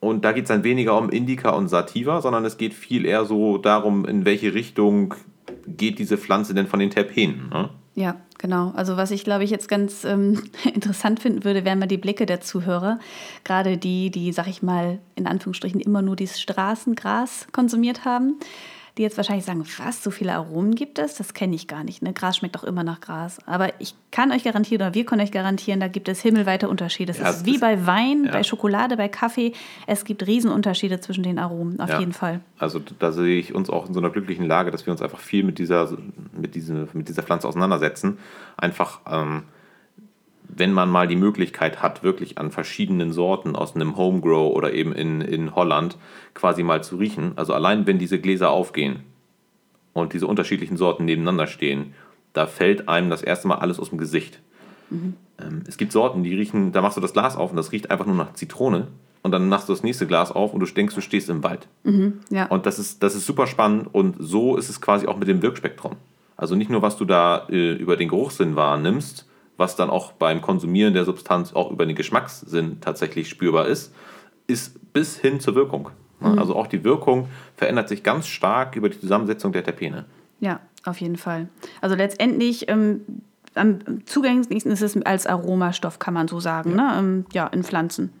[0.00, 3.24] Und da geht es dann weniger um Indica und Sativa, sondern es geht viel eher
[3.24, 5.14] so darum, in welche Richtung
[5.66, 7.50] geht diese Pflanze denn von den Terpenen.
[7.50, 7.70] Ne?
[7.94, 8.72] Ja, genau.
[8.74, 10.42] Also was ich, glaube ich, jetzt ganz ähm,
[10.74, 12.98] interessant finden würde, wären mal die Blicke der Zuhörer.
[13.44, 18.38] Gerade die, die, sag ich mal, in Anführungsstrichen immer nur dieses Straßengras konsumiert haben
[18.98, 21.14] die jetzt wahrscheinlich sagen, was, so viele Aromen gibt es?
[21.14, 22.02] Das kenne ich gar nicht.
[22.02, 22.12] Ne?
[22.12, 23.38] Gras schmeckt doch immer nach Gras.
[23.46, 27.12] Aber ich kann euch garantieren, oder wir können euch garantieren, da gibt es himmelweite Unterschiede.
[27.12, 28.32] Es ja, ist wie bei Wein, ja.
[28.32, 29.52] bei Schokolade, bei Kaffee.
[29.86, 32.00] Es gibt Riesenunterschiede zwischen den Aromen, auf ja.
[32.00, 32.40] jeden Fall.
[32.58, 35.20] Also da sehe ich uns auch in so einer glücklichen Lage, dass wir uns einfach
[35.20, 35.96] viel mit dieser,
[36.36, 38.18] mit diese, mit dieser Pflanze auseinandersetzen.
[38.56, 39.00] Einfach...
[39.10, 39.44] Ähm,
[40.54, 44.92] wenn man mal die Möglichkeit hat, wirklich an verschiedenen Sorten aus einem Homegrow oder eben
[44.92, 45.96] in, in Holland
[46.34, 49.00] quasi mal zu riechen, also allein wenn diese Gläser aufgehen
[49.94, 51.94] und diese unterschiedlichen Sorten nebeneinander stehen,
[52.34, 54.40] da fällt einem das erste Mal alles aus dem Gesicht.
[54.90, 55.14] Mhm.
[55.38, 57.90] Ähm, es gibt Sorten, die riechen, da machst du das Glas auf und das riecht
[57.90, 58.88] einfach nur nach Zitrone
[59.22, 61.66] und dann machst du das nächste Glas auf und du denkst, du stehst im Wald.
[61.84, 62.46] Mhm, ja.
[62.46, 65.40] Und das ist, das ist super spannend und so ist es quasi auch mit dem
[65.40, 65.96] Wirkspektrum.
[66.36, 69.26] Also nicht nur, was du da äh, über den Geruchssinn wahrnimmst,
[69.62, 73.94] was dann auch beim Konsumieren der Substanz auch über den Geschmackssinn tatsächlich spürbar ist,
[74.48, 75.90] ist bis hin zur Wirkung.
[76.18, 76.36] Mhm.
[76.36, 80.04] Also auch die Wirkung verändert sich ganz stark über die Zusammensetzung der Terpene.
[80.40, 81.48] Ja, auf jeden Fall.
[81.80, 83.02] Also letztendlich ähm,
[83.54, 86.98] am zugänglichsten ist es als Aromastoff, kann man so sagen, ja, ne?
[86.98, 88.12] ähm, ja in Pflanzen.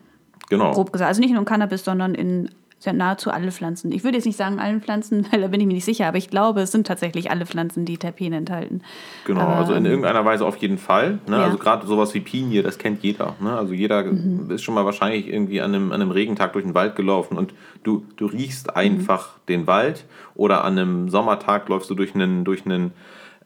[0.48, 0.70] Genau.
[0.70, 1.08] Grob gesagt.
[1.08, 2.50] Also nicht nur in Cannabis, sondern in
[2.82, 3.92] sind nahezu alle Pflanzen.
[3.92, 6.18] Ich würde jetzt nicht sagen allen Pflanzen, weil da bin ich mir nicht sicher, aber
[6.18, 8.82] ich glaube, es sind tatsächlich alle Pflanzen, die Terpene enthalten.
[9.24, 11.18] Genau, ähm, also in irgendeiner Weise auf jeden Fall.
[11.26, 11.36] Ne?
[11.36, 11.44] Ja.
[11.44, 13.36] Also gerade sowas wie Pinie, das kennt jeder.
[13.40, 13.56] Ne?
[13.56, 14.50] Also jeder mhm.
[14.50, 17.54] ist schon mal wahrscheinlich irgendwie an einem, an einem Regentag durch den Wald gelaufen und
[17.82, 19.40] du, du riechst einfach mhm.
[19.48, 22.92] den Wald oder an einem Sommertag läufst du durch einen, durch einen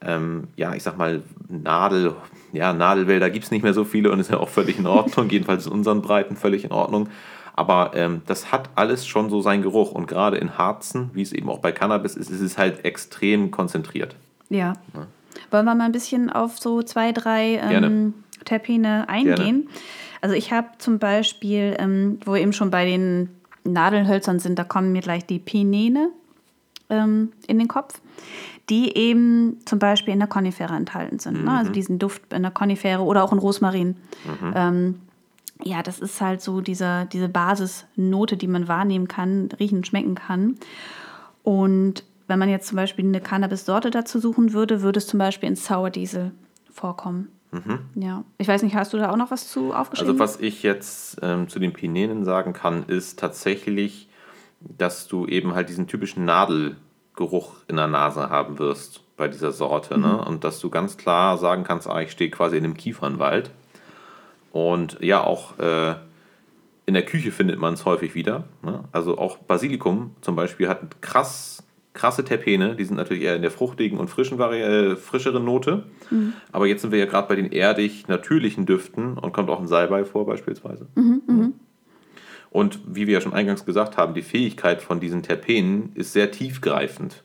[0.01, 2.13] ähm, ja, ich sag mal, Nadel,
[2.53, 5.29] ja, Nadelwälder gibt es nicht mehr so viele und ist ja auch völlig in Ordnung,
[5.31, 7.09] jedenfalls in unseren Breiten völlig in Ordnung.
[7.57, 9.91] Aber ähm, das hat alles schon so seinen Geruch.
[9.91, 13.49] Und gerade in Harzen, wie es eben auch bei Cannabis ist, ist es halt extrem
[13.49, 14.15] konzentriert.
[14.49, 14.73] Ja.
[14.93, 15.07] ja.
[15.49, 18.13] Wollen wir mal ein bisschen auf so zwei, drei ähm,
[18.45, 19.35] Terpene eingehen?
[19.35, 19.63] Gerne.
[20.21, 23.29] Also ich habe zum Beispiel, ähm, wo wir eben schon bei den
[23.63, 26.09] Nadelhölzern sind, da kommen mir gleich die Pinene
[26.91, 27.99] ähm, in den Kopf,
[28.69, 31.39] die eben zum Beispiel in der Konifere enthalten sind.
[31.39, 31.45] Mhm.
[31.45, 31.57] Ne?
[31.57, 31.73] Also mhm.
[31.73, 33.95] diesen Duft in der Konifere oder auch in Rosmarin.
[34.25, 34.95] Mhm.
[35.63, 40.55] Ja, das ist halt so diese, diese Basisnote, die man wahrnehmen kann, riechen, schmecken kann.
[41.43, 45.49] Und wenn man jetzt zum Beispiel eine Cannabis-Sorte dazu suchen würde, würde es zum Beispiel
[45.49, 46.31] in Sour Diesel
[46.71, 47.29] vorkommen.
[47.51, 47.79] Mhm.
[47.95, 50.11] Ja, ich weiß nicht, hast du da auch noch was zu aufgeschrieben?
[50.11, 54.09] Also was ich jetzt ähm, zu den Pinenen sagen kann, ist tatsächlich,
[54.59, 59.97] dass du eben halt diesen typischen Nadelgeruch in der Nase haben wirst bei dieser Sorte.
[59.97, 60.07] Ne?
[60.07, 60.13] Mhm.
[60.13, 60.25] Ne?
[60.25, 63.51] Und dass du ganz klar sagen kannst, ah, ich stehe quasi in einem Kiefernwald.
[64.51, 65.95] Und ja, auch äh,
[66.85, 68.45] in der Küche findet man es häufig wieder.
[68.63, 68.83] Ne?
[68.91, 72.75] Also auch Basilikum zum Beispiel hat krass, krasse Terpene.
[72.75, 75.83] Die sind natürlich eher in der fruchtigen und frischen Vari äh, frischeren Note.
[76.09, 76.33] Mhm.
[76.51, 79.67] Aber jetzt sind wir ja gerade bei den erdig natürlichen Düften und kommt auch ein
[79.67, 80.87] Salbei vor beispielsweise.
[80.95, 81.53] Mhm, mhm.
[82.49, 86.31] Und wie wir ja schon eingangs gesagt haben, die Fähigkeit von diesen Terpenen ist sehr
[86.31, 87.23] tiefgreifend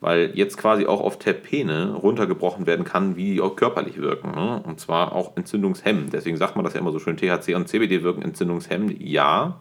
[0.00, 4.30] weil jetzt quasi auch auf Terpene runtergebrochen werden kann, wie die auch körperlich wirken.
[4.30, 4.62] Ne?
[4.64, 6.12] Und zwar auch entzündungshemmend.
[6.12, 9.60] Deswegen sagt man das ja immer so schön, THC und CBD wirken entzündungshemmend, ja,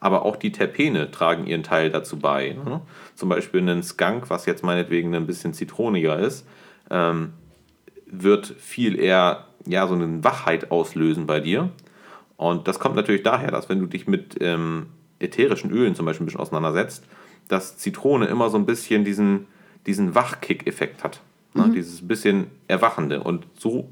[0.00, 2.56] aber auch die Terpene tragen ihren Teil dazu bei.
[2.64, 2.80] Ne?
[3.14, 6.46] Zum Beispiel ein Skunk, was jetzt meinetwegen ein bisschen zitroniger ist,
[6.90, 7.32] ähm,
[8.06, 11.70] wird viel eher ja, so eine Wachheit auslösen bei dir.
[12.36, 14.86] Und das kommt natürlich daher, dass wenn du dich mit ähm,
[15.18, 17.04] ätherischen Ölen zum Beispiel ein bisschen auseinandersetzt,
[17.48, 19.46] dass Zitrone immer so ein bisschen diesen
[19.88, 21.20] diesen Wachkick-Effekt hat.
[21.54, 21.66] Ne?
[21.66, 21.72] Mhm.
[21.72, 23.22] Dieses bisschen Erwachende.
[23.22, 23.88] Und so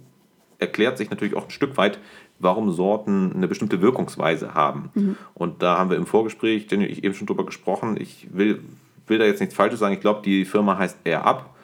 [0.59, 1.98] erklärt sich natürlich auch ein Stück weit,
[2.38, 4.90] warum Sorten eine bestimmte Wirkungsweise haben.
[4.94, 5.16] Mhm.
[5.35, 8.62] Und da haben wir im Vorgespräch, den ich eben schon drüber gesprochen, ich will,
[9.06, 11.54] will da jetzt nichts Falsches sagen, ich glaube, die Firma heißt Air Up.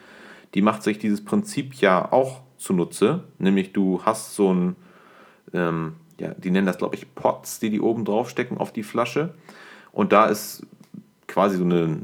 [0.55, 4.77] Die macht sich dieses Prinzip ja auch zunutze, nämlich du hast so ein,
[5.53, 9.35] ähm, ja, die nennen das, glaube ich, Pots, die die oben draufstecken auf die Flasche.
[9.93, 10.67] Und da ist
[11.27, 12.01] quasi so eine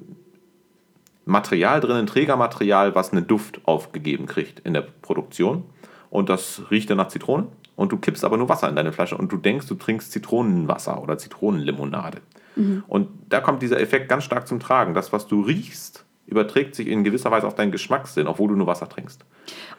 [1.29, 5.65] Material drin, ein Trägermaterial, was einen Duft aufgegeben kriegt in der Produktion.
[6.11, 9.17] Und das riecht dann nach Zitrone und du kippst aber nur Wasser in deine Flasche
[9.17, 12.23] und du denkst, du trinkst Zitronenwasser oder Zitronenlimonade.
[12.57, 12.83] Mhm.
[12.89, 14.95] Und da kommt dieser Effekt ganz stark zum Tragen.
[14.95, 18.67] Das, was du riechst, überträgt sich in gewisser Weise auf deinen Geschmackssinn, obwohl du nur
[18.67, 19.25] Wasser trinkst.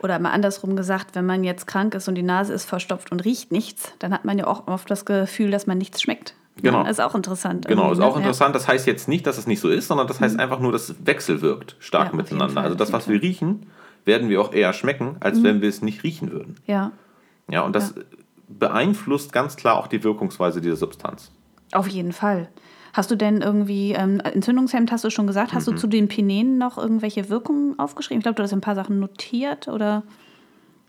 [0.02, 3.26] Oder mal andersrum gesagt, wenn man jetzt krank ist und die Nase ist verstopft und
[3.26, 6.36] riecht nichts, dann hat man ja auch oft das Gefühl, dass man nichts schmeckt.
[6.62, 6.84] Genau.
[6.84, 7.68] Ja, ist auch interessant.
[7.68, 8.22] Genau, ist auch ne?
[8.22, 8.56] interessant.
[8.56, 10.40] Das heißt jetzt nicht, dass es nicht so ist, sondern das heißt mhm.
[10.40, 12.62] einfach nur, dass es wechselwirkt stark ja, miteinander.
[12.62, 13.68] Also das, was wir riechen,
[14.06, 15.44] werden wir auch eher schmecken, als mhm.
[15.44, 16.56] wenn wir es nicht riechen würden.
[16.66, 16.92] Ja.
[17.50, 18.04] Ja, und das ja.
[18.48, 21.32] beeinflusst ganz klar auch die Wirkungsweise dieser Substanz.
[21.72, 22.50] Auf jeden Fall.
[22.94, 25.74] Hast du denn irgendwie, ähm, Entzündungshemd hast du schon gesagt, hast mhm.
[25.74, 28.20] du zu den Pinenen noch irgendwelche Wirkungen aufgeschrieben?
[28.20, 30.04] Ich glaube, du hast ein paar Sachen notiert oder,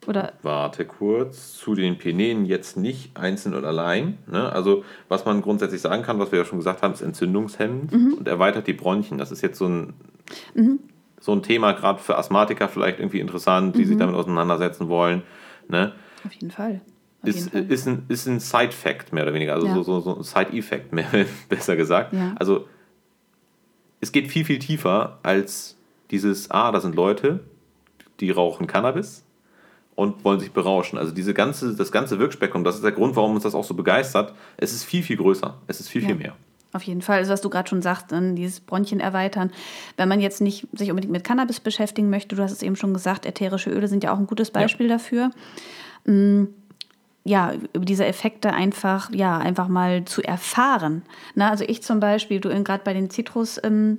[0.06, 0.32] oder?
[0.42, 4.18] Warte kurz, zu den Pinenen jetzt nicht einzeln und allein.
[4.26, 4.50] Ne?
[4.50, 8.14] Also was man grundsätzlich sagen kann, was wir ja schon gesagt haben, ist entzündungshemmend mhm.
[8.14, 9.18] und erweitert die Bronchien.
[9.18, 9.92] Das ist jetzt so ein,
[10.54, 10.80] mhm.
[11.20, 14.00] so ein Thema, gerade für Asthmatiker vielleicht irgendwie interessant, die sich mhm.
[14.00, 15.22] damit auseinandersetzen wollen.
[15.68, 15.92] Ne?
[16.24, 16.80] Auf jeden Fall
[17.22, 19.74] ist, ist, ein, ist ein Side-Fact mehr oder weniger, also ja.
[19.74, 20.90] so, so, so ein Side-Effekt,
[21.48, 22.14] besser gesagt.
[22.14, 22.34] Ja.
[22.38, 22.66] Also
[24.00, 25.76] es geht viel, viel tiefer als
[26.10, 27.40] dieses, ah, da sind Leute,
[28.20, 29.24] die rauchen Cannabis
[30.00, 30.98] und wollen sich berauschen.
[30.98, 33.74] Also diese ganze, das ganze Wirkspektrum, das ist der Grund, warum uns das auch so
[33.74, 34.32] begeistert.
[34.56, 35.58] Es ist viel, viel größer.
[35.66, 36.08] Es ist viel, ja.
[36.08, 36.32] viel mehr.
[36.72, 39.50] Auf jeden Fall, also was du gerade schon sagst, dieses Bronchien erweitern.
[39.98, 42.94] Wenn man jetzt nicht sich unbedingt mit Cannabis beschäftigen möchte, du hast es eben schon
[42.94, 44.94] gesagt, ätherische Öle sind ja auch ein gutes Beispiel ja.
[44.94, 45.32] dafür.
[46.06, 46.44] Mm,
[47.24, 51.02] ja, über diese Effekte einfach, ja, einfach mal zu erfahren.
[51.34, 53.98] Na, also ich zum Beispiel, du gerade bei den Zitrusdüften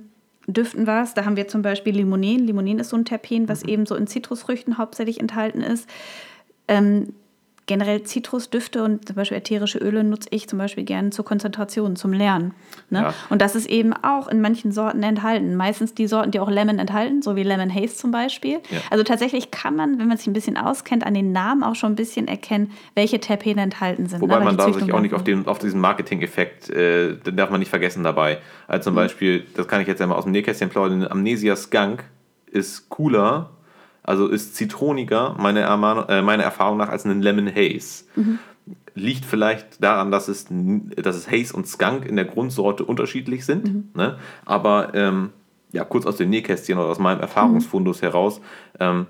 [0.86, 2.46] warst, da haben wir zum Beispiel Limonen.
[2.46, 3.68] Limonen ist so ein Terpen, was mhm.
[3.68, 5.88] eben so in Zitrusfrüchten hauptsächlich enthalten ist.
[6.68, 7.14] Ähm,
[7.66, 12.12] generell Zitrusdüfte und zum Beispiel ätherische Öle nutze ich zum Beispiel gerne zur Konzentration, zum
[12.12, 12.54] Lernen.
[12.90, 13.00] Ne?
[13.00, 13.14] Ja.
[13.30, 15.54] Und das ist eben auch in manchen Sorten enthalten.
[15.54, 18.60] Meistens die Sorten, die auch Lemon enthalten, so wie Lemon Haze zum Beispiel.
[18.70, 18.78] Ja.
[18.90, 21.92] Also tatsächlich kann man, wenn man sich ein bisschen auskennt, an den Namen auch schon
[21.92, 24.20] ein bisschen erkennen, welche Terpene enthalten sind.
[24.20, 24.44] Wobei ne?
[24.44, 27.70] man da sich auch nicht auf, den, auf diesen Marketing-Effekt, äh, den darf man nicht
[27.70, 28.38] vergessen dabei.
[28.66, 28.96] Also zum mhm.
[28.96, 32.04] Beispiel, das kann ich jetzt einmal aus dem Nähkästchen plaudern, Amnesia Skunk
[32.50, 33.50] ist cooler
[34.02, 35.62] also ist zitroniger, meine,
[36.08, 38.04] äh, meine Erfahrung nach, als ein Lemon Haze.
[38.16, 38.38] Mhm.
[38.94, 43.72] Liegt vielleicht daran, dass es, dass es Haze und Skunk in der Grundsorte unterschiedlich sind.
[43.72, 43.88] Mhm.
[43.94, 44.18] Ne?
[44.44, 45.30] Aber ähm,
[45.72, 48.06] ja, kurz aus dem Nähkästchen oder aus meinem Erfahrungsfundus mhm.
[48.06, 48.40] heraus,
[48.78, 49.06] ähm,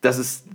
[0.00, 0.46] das ist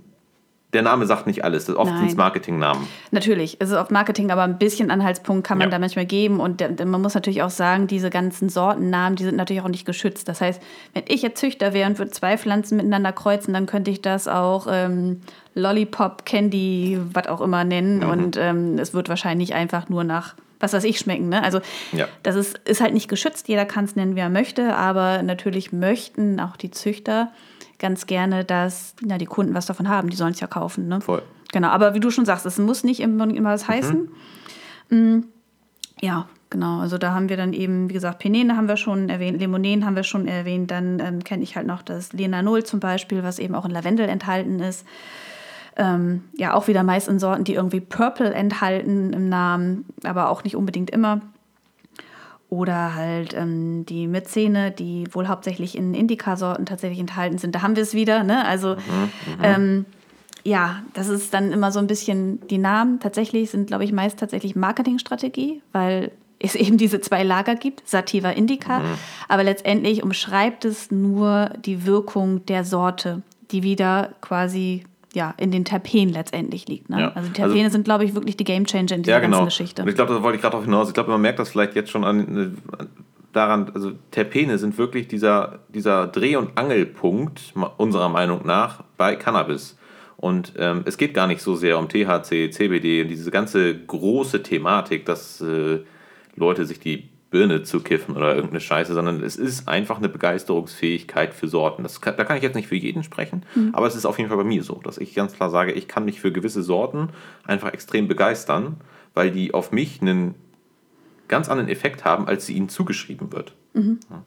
[0.74, 1.64] der Name sagt nicht alles.
[1.64, 2.86] Das ist oft sind Marketingnamen.
[3.10, 5.70] Natürlich, es ist oft Marketing, aber ein bisschen Anhaltspunkt kann man ja.
[5.70, 6.40] da manchmal geben.
[6.40, 10.28] Und man muss natürlich auch sagen, diese ganzen Sortennamen, die sind natürlich auch nicht geschützt.
[10.28, 10.60] Das heißt,
[10.92, 14.28] wenn ich jetzt Züchter wäre und würde zwei Pflanzen miteinander kreuzen, dann könnte ich das
[14.28, 15.22] auch ähm,
[15.54, 18.00] Lollipop, Candy, was auch immer nennen.
[18.00, 18.10] Mhm.
[18.10, 21.28] Und ähm, es wird wahrscheinlich einfach nur nach was weiß ich schmecken.
[21.28, 21.40] Ne?
[21.42, 21.60] Also
[21.92, 22.08] ja.
[22.24, 23.46] das ist, ist halt nicht geschützt.
[23.46, 24.74] Jeder kann es nennen, wie er möchte.
[24.74, 27.30] Aber natürlich möchten auch die Züchter
[27.78, 30.10] ganz gerne, dass ja, die Kunden was davon haben.
[30.10, 30.88] Die sollen es ja kaufen.
[30.88, 31.00] Ne?
[31.00, 31.22] Voll.
[31.52, 34.08] Genau, aber wie du schon sagst, es muss nicht immer, immer was heißen.
[34.90, 35.24] Mhm.
[36.00, 36.80] Ja, genau.
[36.80, 39.96] Also da haben wir dann eben, wie gesagt, Penene haben wir schon erwähnt, Limonen haben
[39.96, 40.70] wir schon erwähnt.
[40.70, 44.08] Dann ähm, kenne ich halt noch das Lenanol zum Beispiel, was eben auch in Lavendel
[44.08, 44.86] enthalten ist.
[45.76, 50.44] Ähm, ja, auch wieder meist in Sorten, die irgendwie Purple enthalten im Namen, aber auch
[50.44, 51.20] nicht unbedingt immer.
[52.50, 57.54] Oder halt ähm, die Myzene, die wohl hauptsächlich in Indica-Sorten tatsächlich enthalten sind.
[57.54, 58.24] Da haben wir es wieder.
[58.24, 58.44] Ne?
[58.46, 59.02] Also mhm,
[59.38, 59.86] mhm, ähm,
[60.44, 64.18] ja, das ist dann immer so ein bisschen, die Namen tatsächlich sind, glaube ich, meist
[64.18, 68.78] tatsächlich Marketingstrategie, weil es eben diese zwei Lager gibt, Sativa, Indica.
[68.78, 68.94] Mhm.
[69.28, 75.64] Aber letztendlich umschreibt es nur die Wirkung der Sorte, die wieder quasi ja, in den
[75.64, 76.90] Terpenen letztendlich liegt.
[76.90, 77.00] Ne?
[77.00, 77.12] Ja.
[77.12, 79.38] Also die Terpene also, sind, glaube ich, wirklich die Gamechanger in dieser ja, genau.
[79.38, 79.82] ganzen Geschichte.
[79.82, 80.88] Und ich glaube, da wollte ich gerade auch hinaus.
[80.88, 82.84] Ich glaube, man merkt das vielleicht jetzt schon an, äh,
[83.32, 89.78] daran, also Terpene sind wirklich dieser, dieser Dreh- und Angelpunkt, unserer Meinung nach, bei Cannabis.
[90.16, 95.06] Und ähm, es geht gar nicht so sehr um THC, CBD, diese ganze große Thematik,
[95.06, 95.80] dass äh,
[96.34, 101.34] Leute sich die Birne zu kiffen oder irgendeine Scheiße, sondern es ist einfach eine Begeisterungsfähigkeit
[101.34, 101.82] für Sorten.
[101.82, 103.70] Das kann, da kann ich jetzt nicht für jeden sprechen, mhm.
[103.74, 105.88] aber es ist auf jeden Fall bei mir so, dass ich ganz klar sage, ich
[105.88, 107.10] kann mich für gewisse Sorten
[107.44, 108.76] einfach extrem begeistern,
[109.12, 110.34] weil die auf mich einen
[111.28, 113.54] ganz anderen Effekt haben, als sie ihnen zugeschrieben wird.
[113.74, 114.00] Mhm.
[114.10, 114.22] Ja.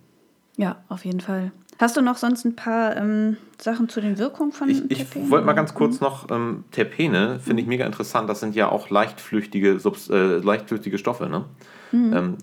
[0.57, 0.83] ja.
[0.87, 1.51] auf jeden Fall.
[1.79, 4.83] Hast du noch sonst ein paar ähm, Sachen zu den Wirkungen von ich?
[4.91, 6.05] Ich wollte mal ganz kurz mhm.
[6.05, 10.99] noch, ähm, Terpene finde ich mega interessant, das sind ja auch leichtflüchtige, Subs äh, leichtflüchtige
[10.99, 11.27] Stoffe.
[11.27, 11.45] Ne?
[11.91, 12.13] Mhm.
[12.13, 12.37] Ähm,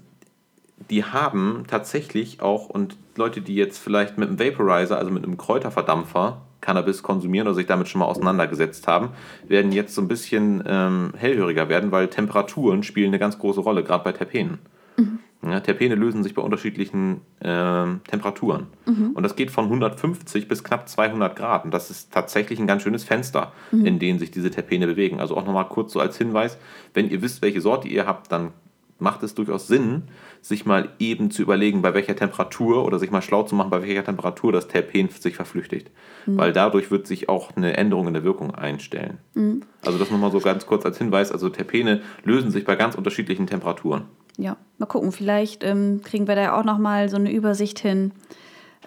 [0.91, 5.37] die haben tatsächlich auch, und Leute, die jetzt vielleicht mit einem Vaporizer, also mit einem
[5.37, 9.11] Kräuterverdampfer, Cannabis konsumieren oder sich damit schon mal auseinandergesetzt haben,
[9.47, 13.85] werden jetzt so ein bisschen ähm, hellhöriger werden, weil Temperaturen spielen eine ganz große Rolle,
[13.85, 14.59] gerade bei Terpenen.
[14.97, 15.21] Mhm.
[15.47, 18.67] Ja, Terpene lösen sich bei unterschiedlichen äh, Temperaturen.
[18.87, 19.13] Mhm.
[19.15, 21.65] Und das geht von 150 bis knapp 200 Grad.
[21.65, 23.87] Und das ist tatsächlich ein ganz schönes Fenster, mhm.
[23.87, 25.21] in dem sich diese Terpene bewegen.
[25.21, 26.59] Also auch nochmal kurz so als Hinweis,
[26.93, 28.51] wenn ihr wisst, welche Sorte ihr habt, dann
[28.99, 30.05] macht es durchaus Sinn,
[30.41, 33.83] sich mal eben zu überlegen, bei welcher Temperatur oder sich mal schlau zu machen, bei
[33.83, 35.91] welcher Temperatur das Terpen sich verflüchtigt.
[36.27, 36.37] Mhm.
[36.37, 39.19] Weil dadurch wird sich auch eine Änderung in der Wirkung einstellen.
[39.35, 39.63] Mhm.
[39.85, 41.33] Also das nochmal so ganz kurz als Hinweis.
[41.33, 44.05] Also Terpene lösen sich bei ganz unterschiedlichen Temperaturen.
[44.37, 45.13] Ja, mal gucken.
[45.13, 48.13] Vielleicht ähm, kriegen wir da auch nochmal so eine Übersicht hin.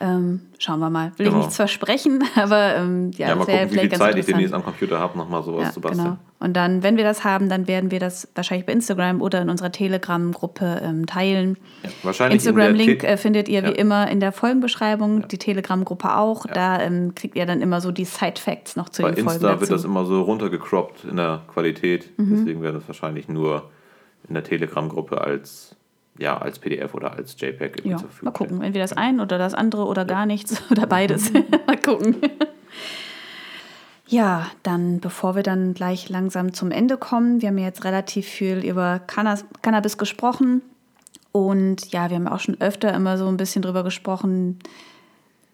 [0.02, 1.12] Ähm, schauen wir mal.
[1.18, 1.38] Will genau.
[1.38, 4.64] ich nichts versprechen, aber ähm, ja, ja mal gucken, wie viel Zeit ich demnächst am
[4.64, 6.04] Computer habe, nochmal sowas ja, zu basteln.
[6.04, 6.18] Genau.
[6.40, 9.50] Und dann, wenn wir das haben, dann werden wir das wahrscheinlich bei Instagram oder in
[9.50, 11.58] unserer Telegram-Gruppe ähm, teilen.
[11.84, 16.48] Ja, wahrscheinlich Instagram-Link äh, findet ihr wie immer in der Folgenbeschreibung, die Telegram-Gruppe auch.
[16.48, 19.50] Da ähm, kriegt ihr dann immer so die Side-Facts noch zu bei den Folgen Insta
[19.50, 19.62] dazu.
[19.62, 22.10] wird das immer so runtergecroppt in der Qualität.
[22.18, 22.38] Mhm.
[22.38, 23.70] Deswegen werden es wahrscheinlich nur
[24.28, 25.76] in der Telegram-Gruppe als,
[26.22, 29.86] ja, als PDF oder als JPEG ja, Mal gucken, entweder das eine oder das andere
[29.86, 31.32] oder gar nichts oder beides.
[31.68, 32.18] mal gucken.
[34.08, 38.28] Ja, dann bevor wir dann gleich langsam zum Ende kommen, wir haben ja jetzt relativ
[38.28, 40.62] viel über Cannabis gesprochen.
[41.32, 44.60] Und ja, wir haben auch schon öfter immer so ein bisschen drüber gesprochen,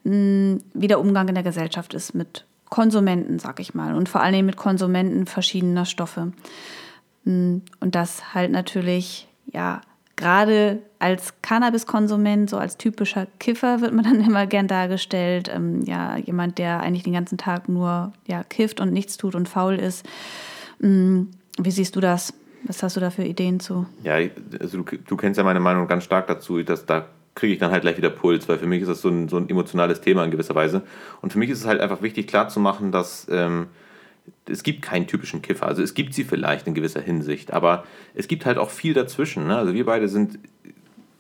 [0.03, 4.21] hm, wie der Umgang in der Gesellschaft ist mit Konsumenten, sag ich mal, und vor
[4.21, 6.31] allem mit Konsumenten verschiedener Stoffe.
[7.25, 9.81] Hm, und das halt natürlich, ja,
[10.17, 15.49] gerade als Cannabiskonsument, so als typischer Kiffer wird man dann immer gern dargestellt.
[15.53, 19.47] Ähm, ja, jemand, der eigentlich den ganzen Tag nur ja, kifft und nichts tut und
[19.47, 20.05] faul ist.
[20.83, 22.33] Ähm, wie siehst du das?
[22.63, 23.85] Was hast du da für Ideen zu?
[24.03, 24.15] Ja,
[24.59, 27.71] also du, du kennst ja meine Meinung ganz stark dazu, dass da kriege ich dann
[27.71, 30.25] halt gleich wieder Puls, weil für mich ist das so ein, so ein emotionales Thema
[30.25, 30.81] in gewisser Weise.
[31.21, 33.67] Und für mich ist es halt einfach wichtig klarzumachen, dass ähm,
[34.45, 35.67] es gibt keinen typischen Kiffer.
[35.67, 39.47] Also es gibt sie vielleicht in gewisser Hinsicht, aber es gibt halt auch viel dazwischen.
[39.47, 39.57] Ne?
[39.57, 40.39] Also wir beide sind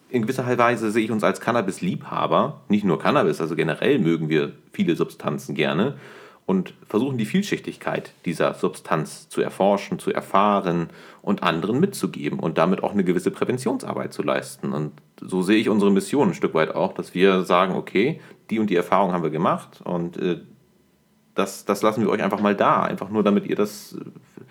[0.09, 4.53] in gewisser Weise sehe ich uns als Cannabis-Liebhaber, nicht nur Cannabis, also generell mögen wir
[4.71, 5.97] viele Substanzen gerne
[6.45, 10.89] und versuchen die Vielschichtigkeit dieser Substanz zu erforschen, zu erfahren
[11.21, 14.71] und anderen mitzugeben und damit auch eine gewisse Präventionsarbeit zu leisten.
[14.71, 18.59] Und so sehe ich unsere Mission ein Stück weit auch, dass wir sagen, okay, die
[18.59, 20.39] und die Erfahrung haben wir gemacht und äh,
[21.37, 24.41] das, das lassen wir euch einfach mal da, einfach nur damit ihr das äh,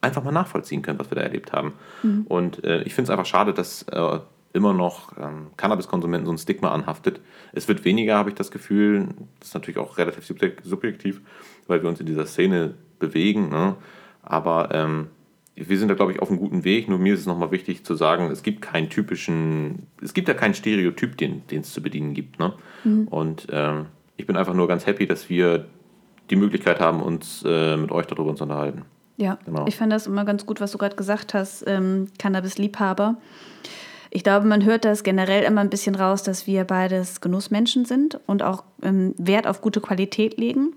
[0.00, 1.72] einfach mal nachvollziehen könnt, was wir da erlebt haben.
[2.02, 2.26] Mhm.
[2.28, 4.18] Und äh, ich finde es einfach schade, dass äh,
[4.52, 7.20] immer noch ähm, Cannabiskonsumenten so ein Stigma anhaftet.
[7.52, 9.08] Es wird weniger, habe ich das Gefühl.
[9.40, 10.24] Das ist natürlich auch relativ
[10.62, 11.20] subjektiv,
[11.66, 13.48] weil wir uns in dieser Szene bewegen.
[13.48, 13.74] Ne?
[14.22, 15.08] Aber ähm,
[15.56, 16.88] wir sind da, glaube ich, auf einem guten Weg.
[16.88, 20.34] Nur mir ist es nochmal wichtig zu sagen, es gibt keinen typischen, es gibt ja
[20.34, 22.38] keinen Stereotyp, den, den es zu bedienen gibt.
[22.38, 22.52] Ne?
[22.84, 23.08] Mhm.
[23.08, 25.66] Und ähm, ich bin einfach nur ganz happy, dass wir
[26.30, 28.82] die Möglichkeit haben, uns äh, mit euch darüber zu unterhalten.
[29.16, 29.66] Ja, genau.
[29.66, 33.16] ich fand das immer ganz gut, was du gerade gesagt hast, ähm, Cannabis-Liebhaber.
[34.10, 38.20] Ich glaube, man hört das generell immer ein bisschen raus, dass wir beides Genussmenschen sind
[38.26, 40.74] und auch ähm, Wert auf gute Qualität legen.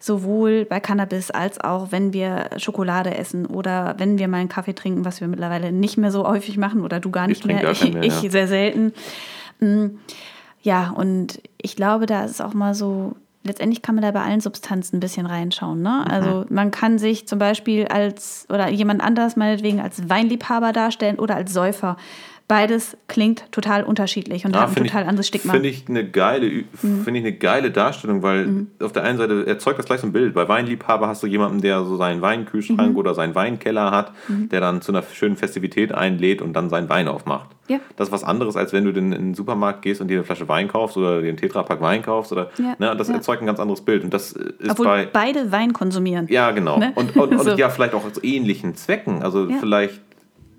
[0.00, 4.74] Sowohl bei Cannabis als auch, wenn wir Schokolade essen oder wenn wir mal einen Kaffee
[4.74, 7.62] trinken, was wir mittlerweile nicht mehr so häufig machen oder du gar nicht ich mehr,
[7.62, 8.30] gar ich, mehr, ich ja.
[8.30, 8.92] sehr selten.
[9.58, 9.98] Mm,
[10.62, 13.16] ja, und ich glaube, da ist auch mal so
[13.48, 15.82] letztendlich kann man da bei allen Substanzen ein bisschen reinschauen.
[15.82, 16.04] Ne?
[16.04, 16.10] Mhm.
[16.10, 21.34] Also man kann sich zum Beispiel als oder jemand anders meinetwegen als Weinliebhaber darstellen oder
[21.34, 21.96] als Säufer.
[22.48, 25.52] Beides klingt total unterschiedlich und ja, hat ein total ich, anderes Stigma.
[25.52, 27.02] Finde ich, eine geile, mhm.
[27.04, 28.66] Find ich eine geile Darstellung, weil mhm.
[28.80, 30.32] auf der einen Seite erzeugt das gleich so ein Bild.
[30.32, 32.96] Bei Weinliebhaber hast du jemanden, der so seinen Weinkühlschrank mhm.
[32.96, 34.48] oder seinen Weinkeller hat, mhm.
[34.48, 37.50] der dann zu einer schönen Festivität einlädt und dann seinen Wein aufmacht.
[37.68, 37.80] Ja.
[37.96, 40.48] Das ist was anderes, als wenn du in den Supermarkt gehst und dir eine Flasche
[40.48, 42.32] Wein kaufst oder einen Tetrapack Wein kaufst.
[42.32, 42.74] Oder, ja.
[42.78, 43.14] ne, das ja.
[43.14, 44.04] erzeugt ein ganz anderes Bild.
[44.04, 46.26] Und das ist Obwohl bei, beide Wein konsumieren.
[46.30, 46.78] Ja, genau.
[46.78, 46.92] Ne?
[46.94, 47.50] Und, und, so.
[47.50, 49.22] und, ja, vielleicht auch zu ähnlichen Zwecken.
[49.22, 50.00] Also vielleicht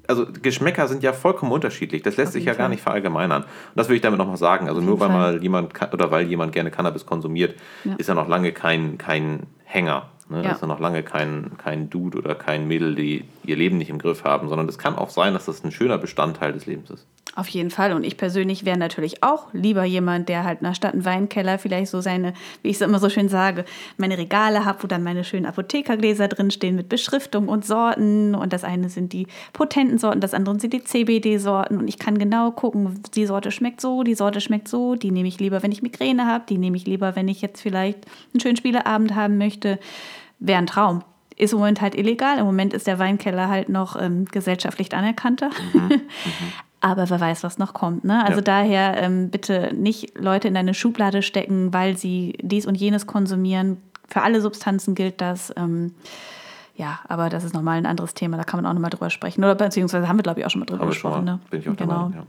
[0.10, 2.02] also Geschmäcker sind ja vollkommen unterschiedlich.
[2.02, 2.64] Das lässt sich ja Fall.
[2.64, 3.44] gar nicht verallgemeinern.
[3.44, 4.68] Und das will ich damit nochmal sagen.
[4.68, 5.34] Also nur weil Fall.
[5.34, 7.94] mal jemand oder weil jemand gerne Cannabis konsumiert, ja.
[7.98, 10.10] ist ja noch lange kein, kein Hänger.
[10.28, 10.44] Ne?
[10.44, 10.52] Ja.
[10.52, 14.00] ist ja noch lange kein, kein Dude oder kein Mädel, die ihr Leben nicht im
[14.00, 17.08] Griff haben, sondern es kann auch sein, dass das ein schöner Bestandteil des Lebens ist.
[17.40, 17.94] Auf jeden Fall.
[17.94, 21.90] Und ich persönlich wäre natürlich auch lieber jemand, der halt nach Stadt einen Weinkeller vielleicht
[21.90, 22.34] so seine,
[22.64, 23.64] wie ich es immer so schön sage,
[23.96, 28.36] meine Regale habe, wo dann meine schönen Apothekergläser drinstehen mit Beschriftung und Sorten.
[28.36, 31.78] Und das eine sind die potenten Sorten, das andere sind die CBD-Sorten.
[31.78, 34.96] Und ich kann genau gucken, die Sorte schmeckt so, die Sorte schmeckt so.
[34.96, 36.44] Die nehme ich lieber, wenn ich Migräne habe.
[36.50, 38.00] Die nehme ich lieber, wenn ich jetzt vielleicht
[38.34, 39.80] einen schönen Spieleabend haben möchte.
[40.40, 41.06] Wäre ein Traum
[41.38, 42.38] ist im Moment halt illegal.
[42.38, 45.50] Im Moment ist der Weinkeller halt noch ähm, gesellschaftlich anerkannter.
[45.74, 45.90] Mhm.
[46.26, 46.52] Mhm.
[46.82, 48.04] Aber wer weiß, was noch kommt.
[48.04, 48.24] Ne?
[48.24, 48.44] Also ja.
[48.44, 53.78] daher ähm, bitte nicht Leute in eine Schublade stecken, weil sie dies und jenes konsumieren.
[54.08, 55.54] Für alle Substanzen gilt das.
[55.58, 55.94] Ähm,
[56.80, 59.44] Ja, aber das ist nochmal ein anderes Thema, da kann man auch nochmal drüber sprechen.
[59.44, 61.26] Oder beziehungsweise haben wir, glaube ich, auch schon mal drüber schon gesprochen.
[61.26, 61.34] mal.
[61.34, 61.40] Ne?
[61.50, 61.94] Bin ich auch genau.
[61.94, 62.26] Meinung, ja.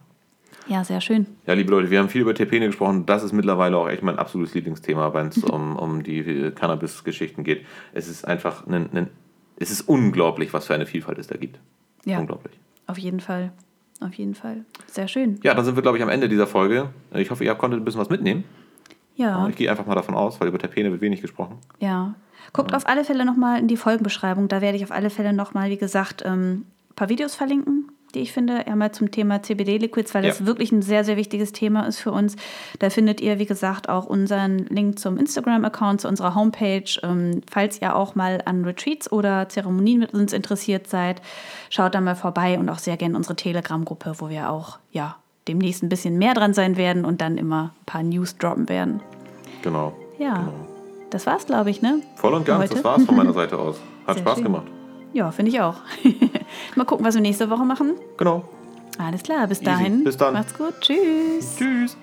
[0.66, 1.26] Ja, sehr schön.
[1.46, 3.06] Ja, liebe Leute, wir haben viel über Terpene gesprochen.
[3.06, 7.44] Das ist mittlerweile auch echt mein absolutes Lieblingsthema, wenn es um, um die äh, Cannabis-Geschichten
[7.44, 7.64] geht.
[7.92, 9.10] Es ist einfach ein, ein,
[9.56, 11.60] es ist unglaublich, was für eine Vielfalt es da gibt.
[12.04, 12.18] Ja.
[12.18, 12.58] Unglaublich.
[12.88, 13.52] Auf jeden Fall.
[14.00, 14.64] Auf jeden Fall.
[14.86, 15.38] Sehr schön.
[15.42, 16.88] Ja, dann sind wir, glaube ich, am Ende dieser Folge.
[17.14, 18.44] Ich hoffe, ihr konntet ein bisschen was mitnehmen.
[19.16, 21.58] Ja, Ich gehe einfach mal davon aus, weil über Terpene wird wenig gesprochen.
[21.80, 22.14] ja.
[22.54, 24.48] Guckt auf alle Fälle nochmal in die Folgenbeschreibung.
[24.48, 28.20] Da werde ich auf alle Fälle nochmal, wie gesagt, ähm, ein paar Videos verlinken, die
[28.20, 28.66] ich finde.
[28.66, 30.30] Einmal zum Thema CBD-Liquids, weil Ja.
[30.30, 32.36] das wirklich ein sehr, sehr wichtiges Thema ist für uns.
[32.78, 36.84] Da findet ihr, wie gesagt, auch unseren Link zum Instagram-Account, zu unserer Homepage.
[37.02, 41.22] Ähm, falls ihr auch mal an Retreats oder Zeremonien mit uns interessiert seid,
[41.70, 45.16] schaut da mal vorbei und auch sehr gerne unsere Telegram-Gruppe, wo wir auch, ja,
[45.48, 49.00] demnächst ein bisschen mehr dran sein werden und dann immer ein paar News droppen werden.
[49.62, 49.92] Genau.
[50.18, 50.52] Ja, Genau.
[51.10, 52.00] das war's, glaube ich, ne?
[52.16, 52.74] Voll und ganz, Heute?
[52.74, 53.80] das war's von meiner Seite aus.
[54.06, 54.44] Hat Sehr Spaß schön.
[54.44, 54.66] gemacht.
[55.12, 55.76] Ja, finde ich auch.
[56.76, 57.92] Mal gucken, was wir nächste Woche machen.
[58.16, 58.44] Genau.
[58.98, 59.64] Alles klar, bis Easy.
[59.64, 60.04] dahin.
[60.04, 60.34] Bis dann.
[60.34, 60.74] Macht's gut.
[60.80, 61.56] Tschüss.
[61.56, 61.96] Tschüss.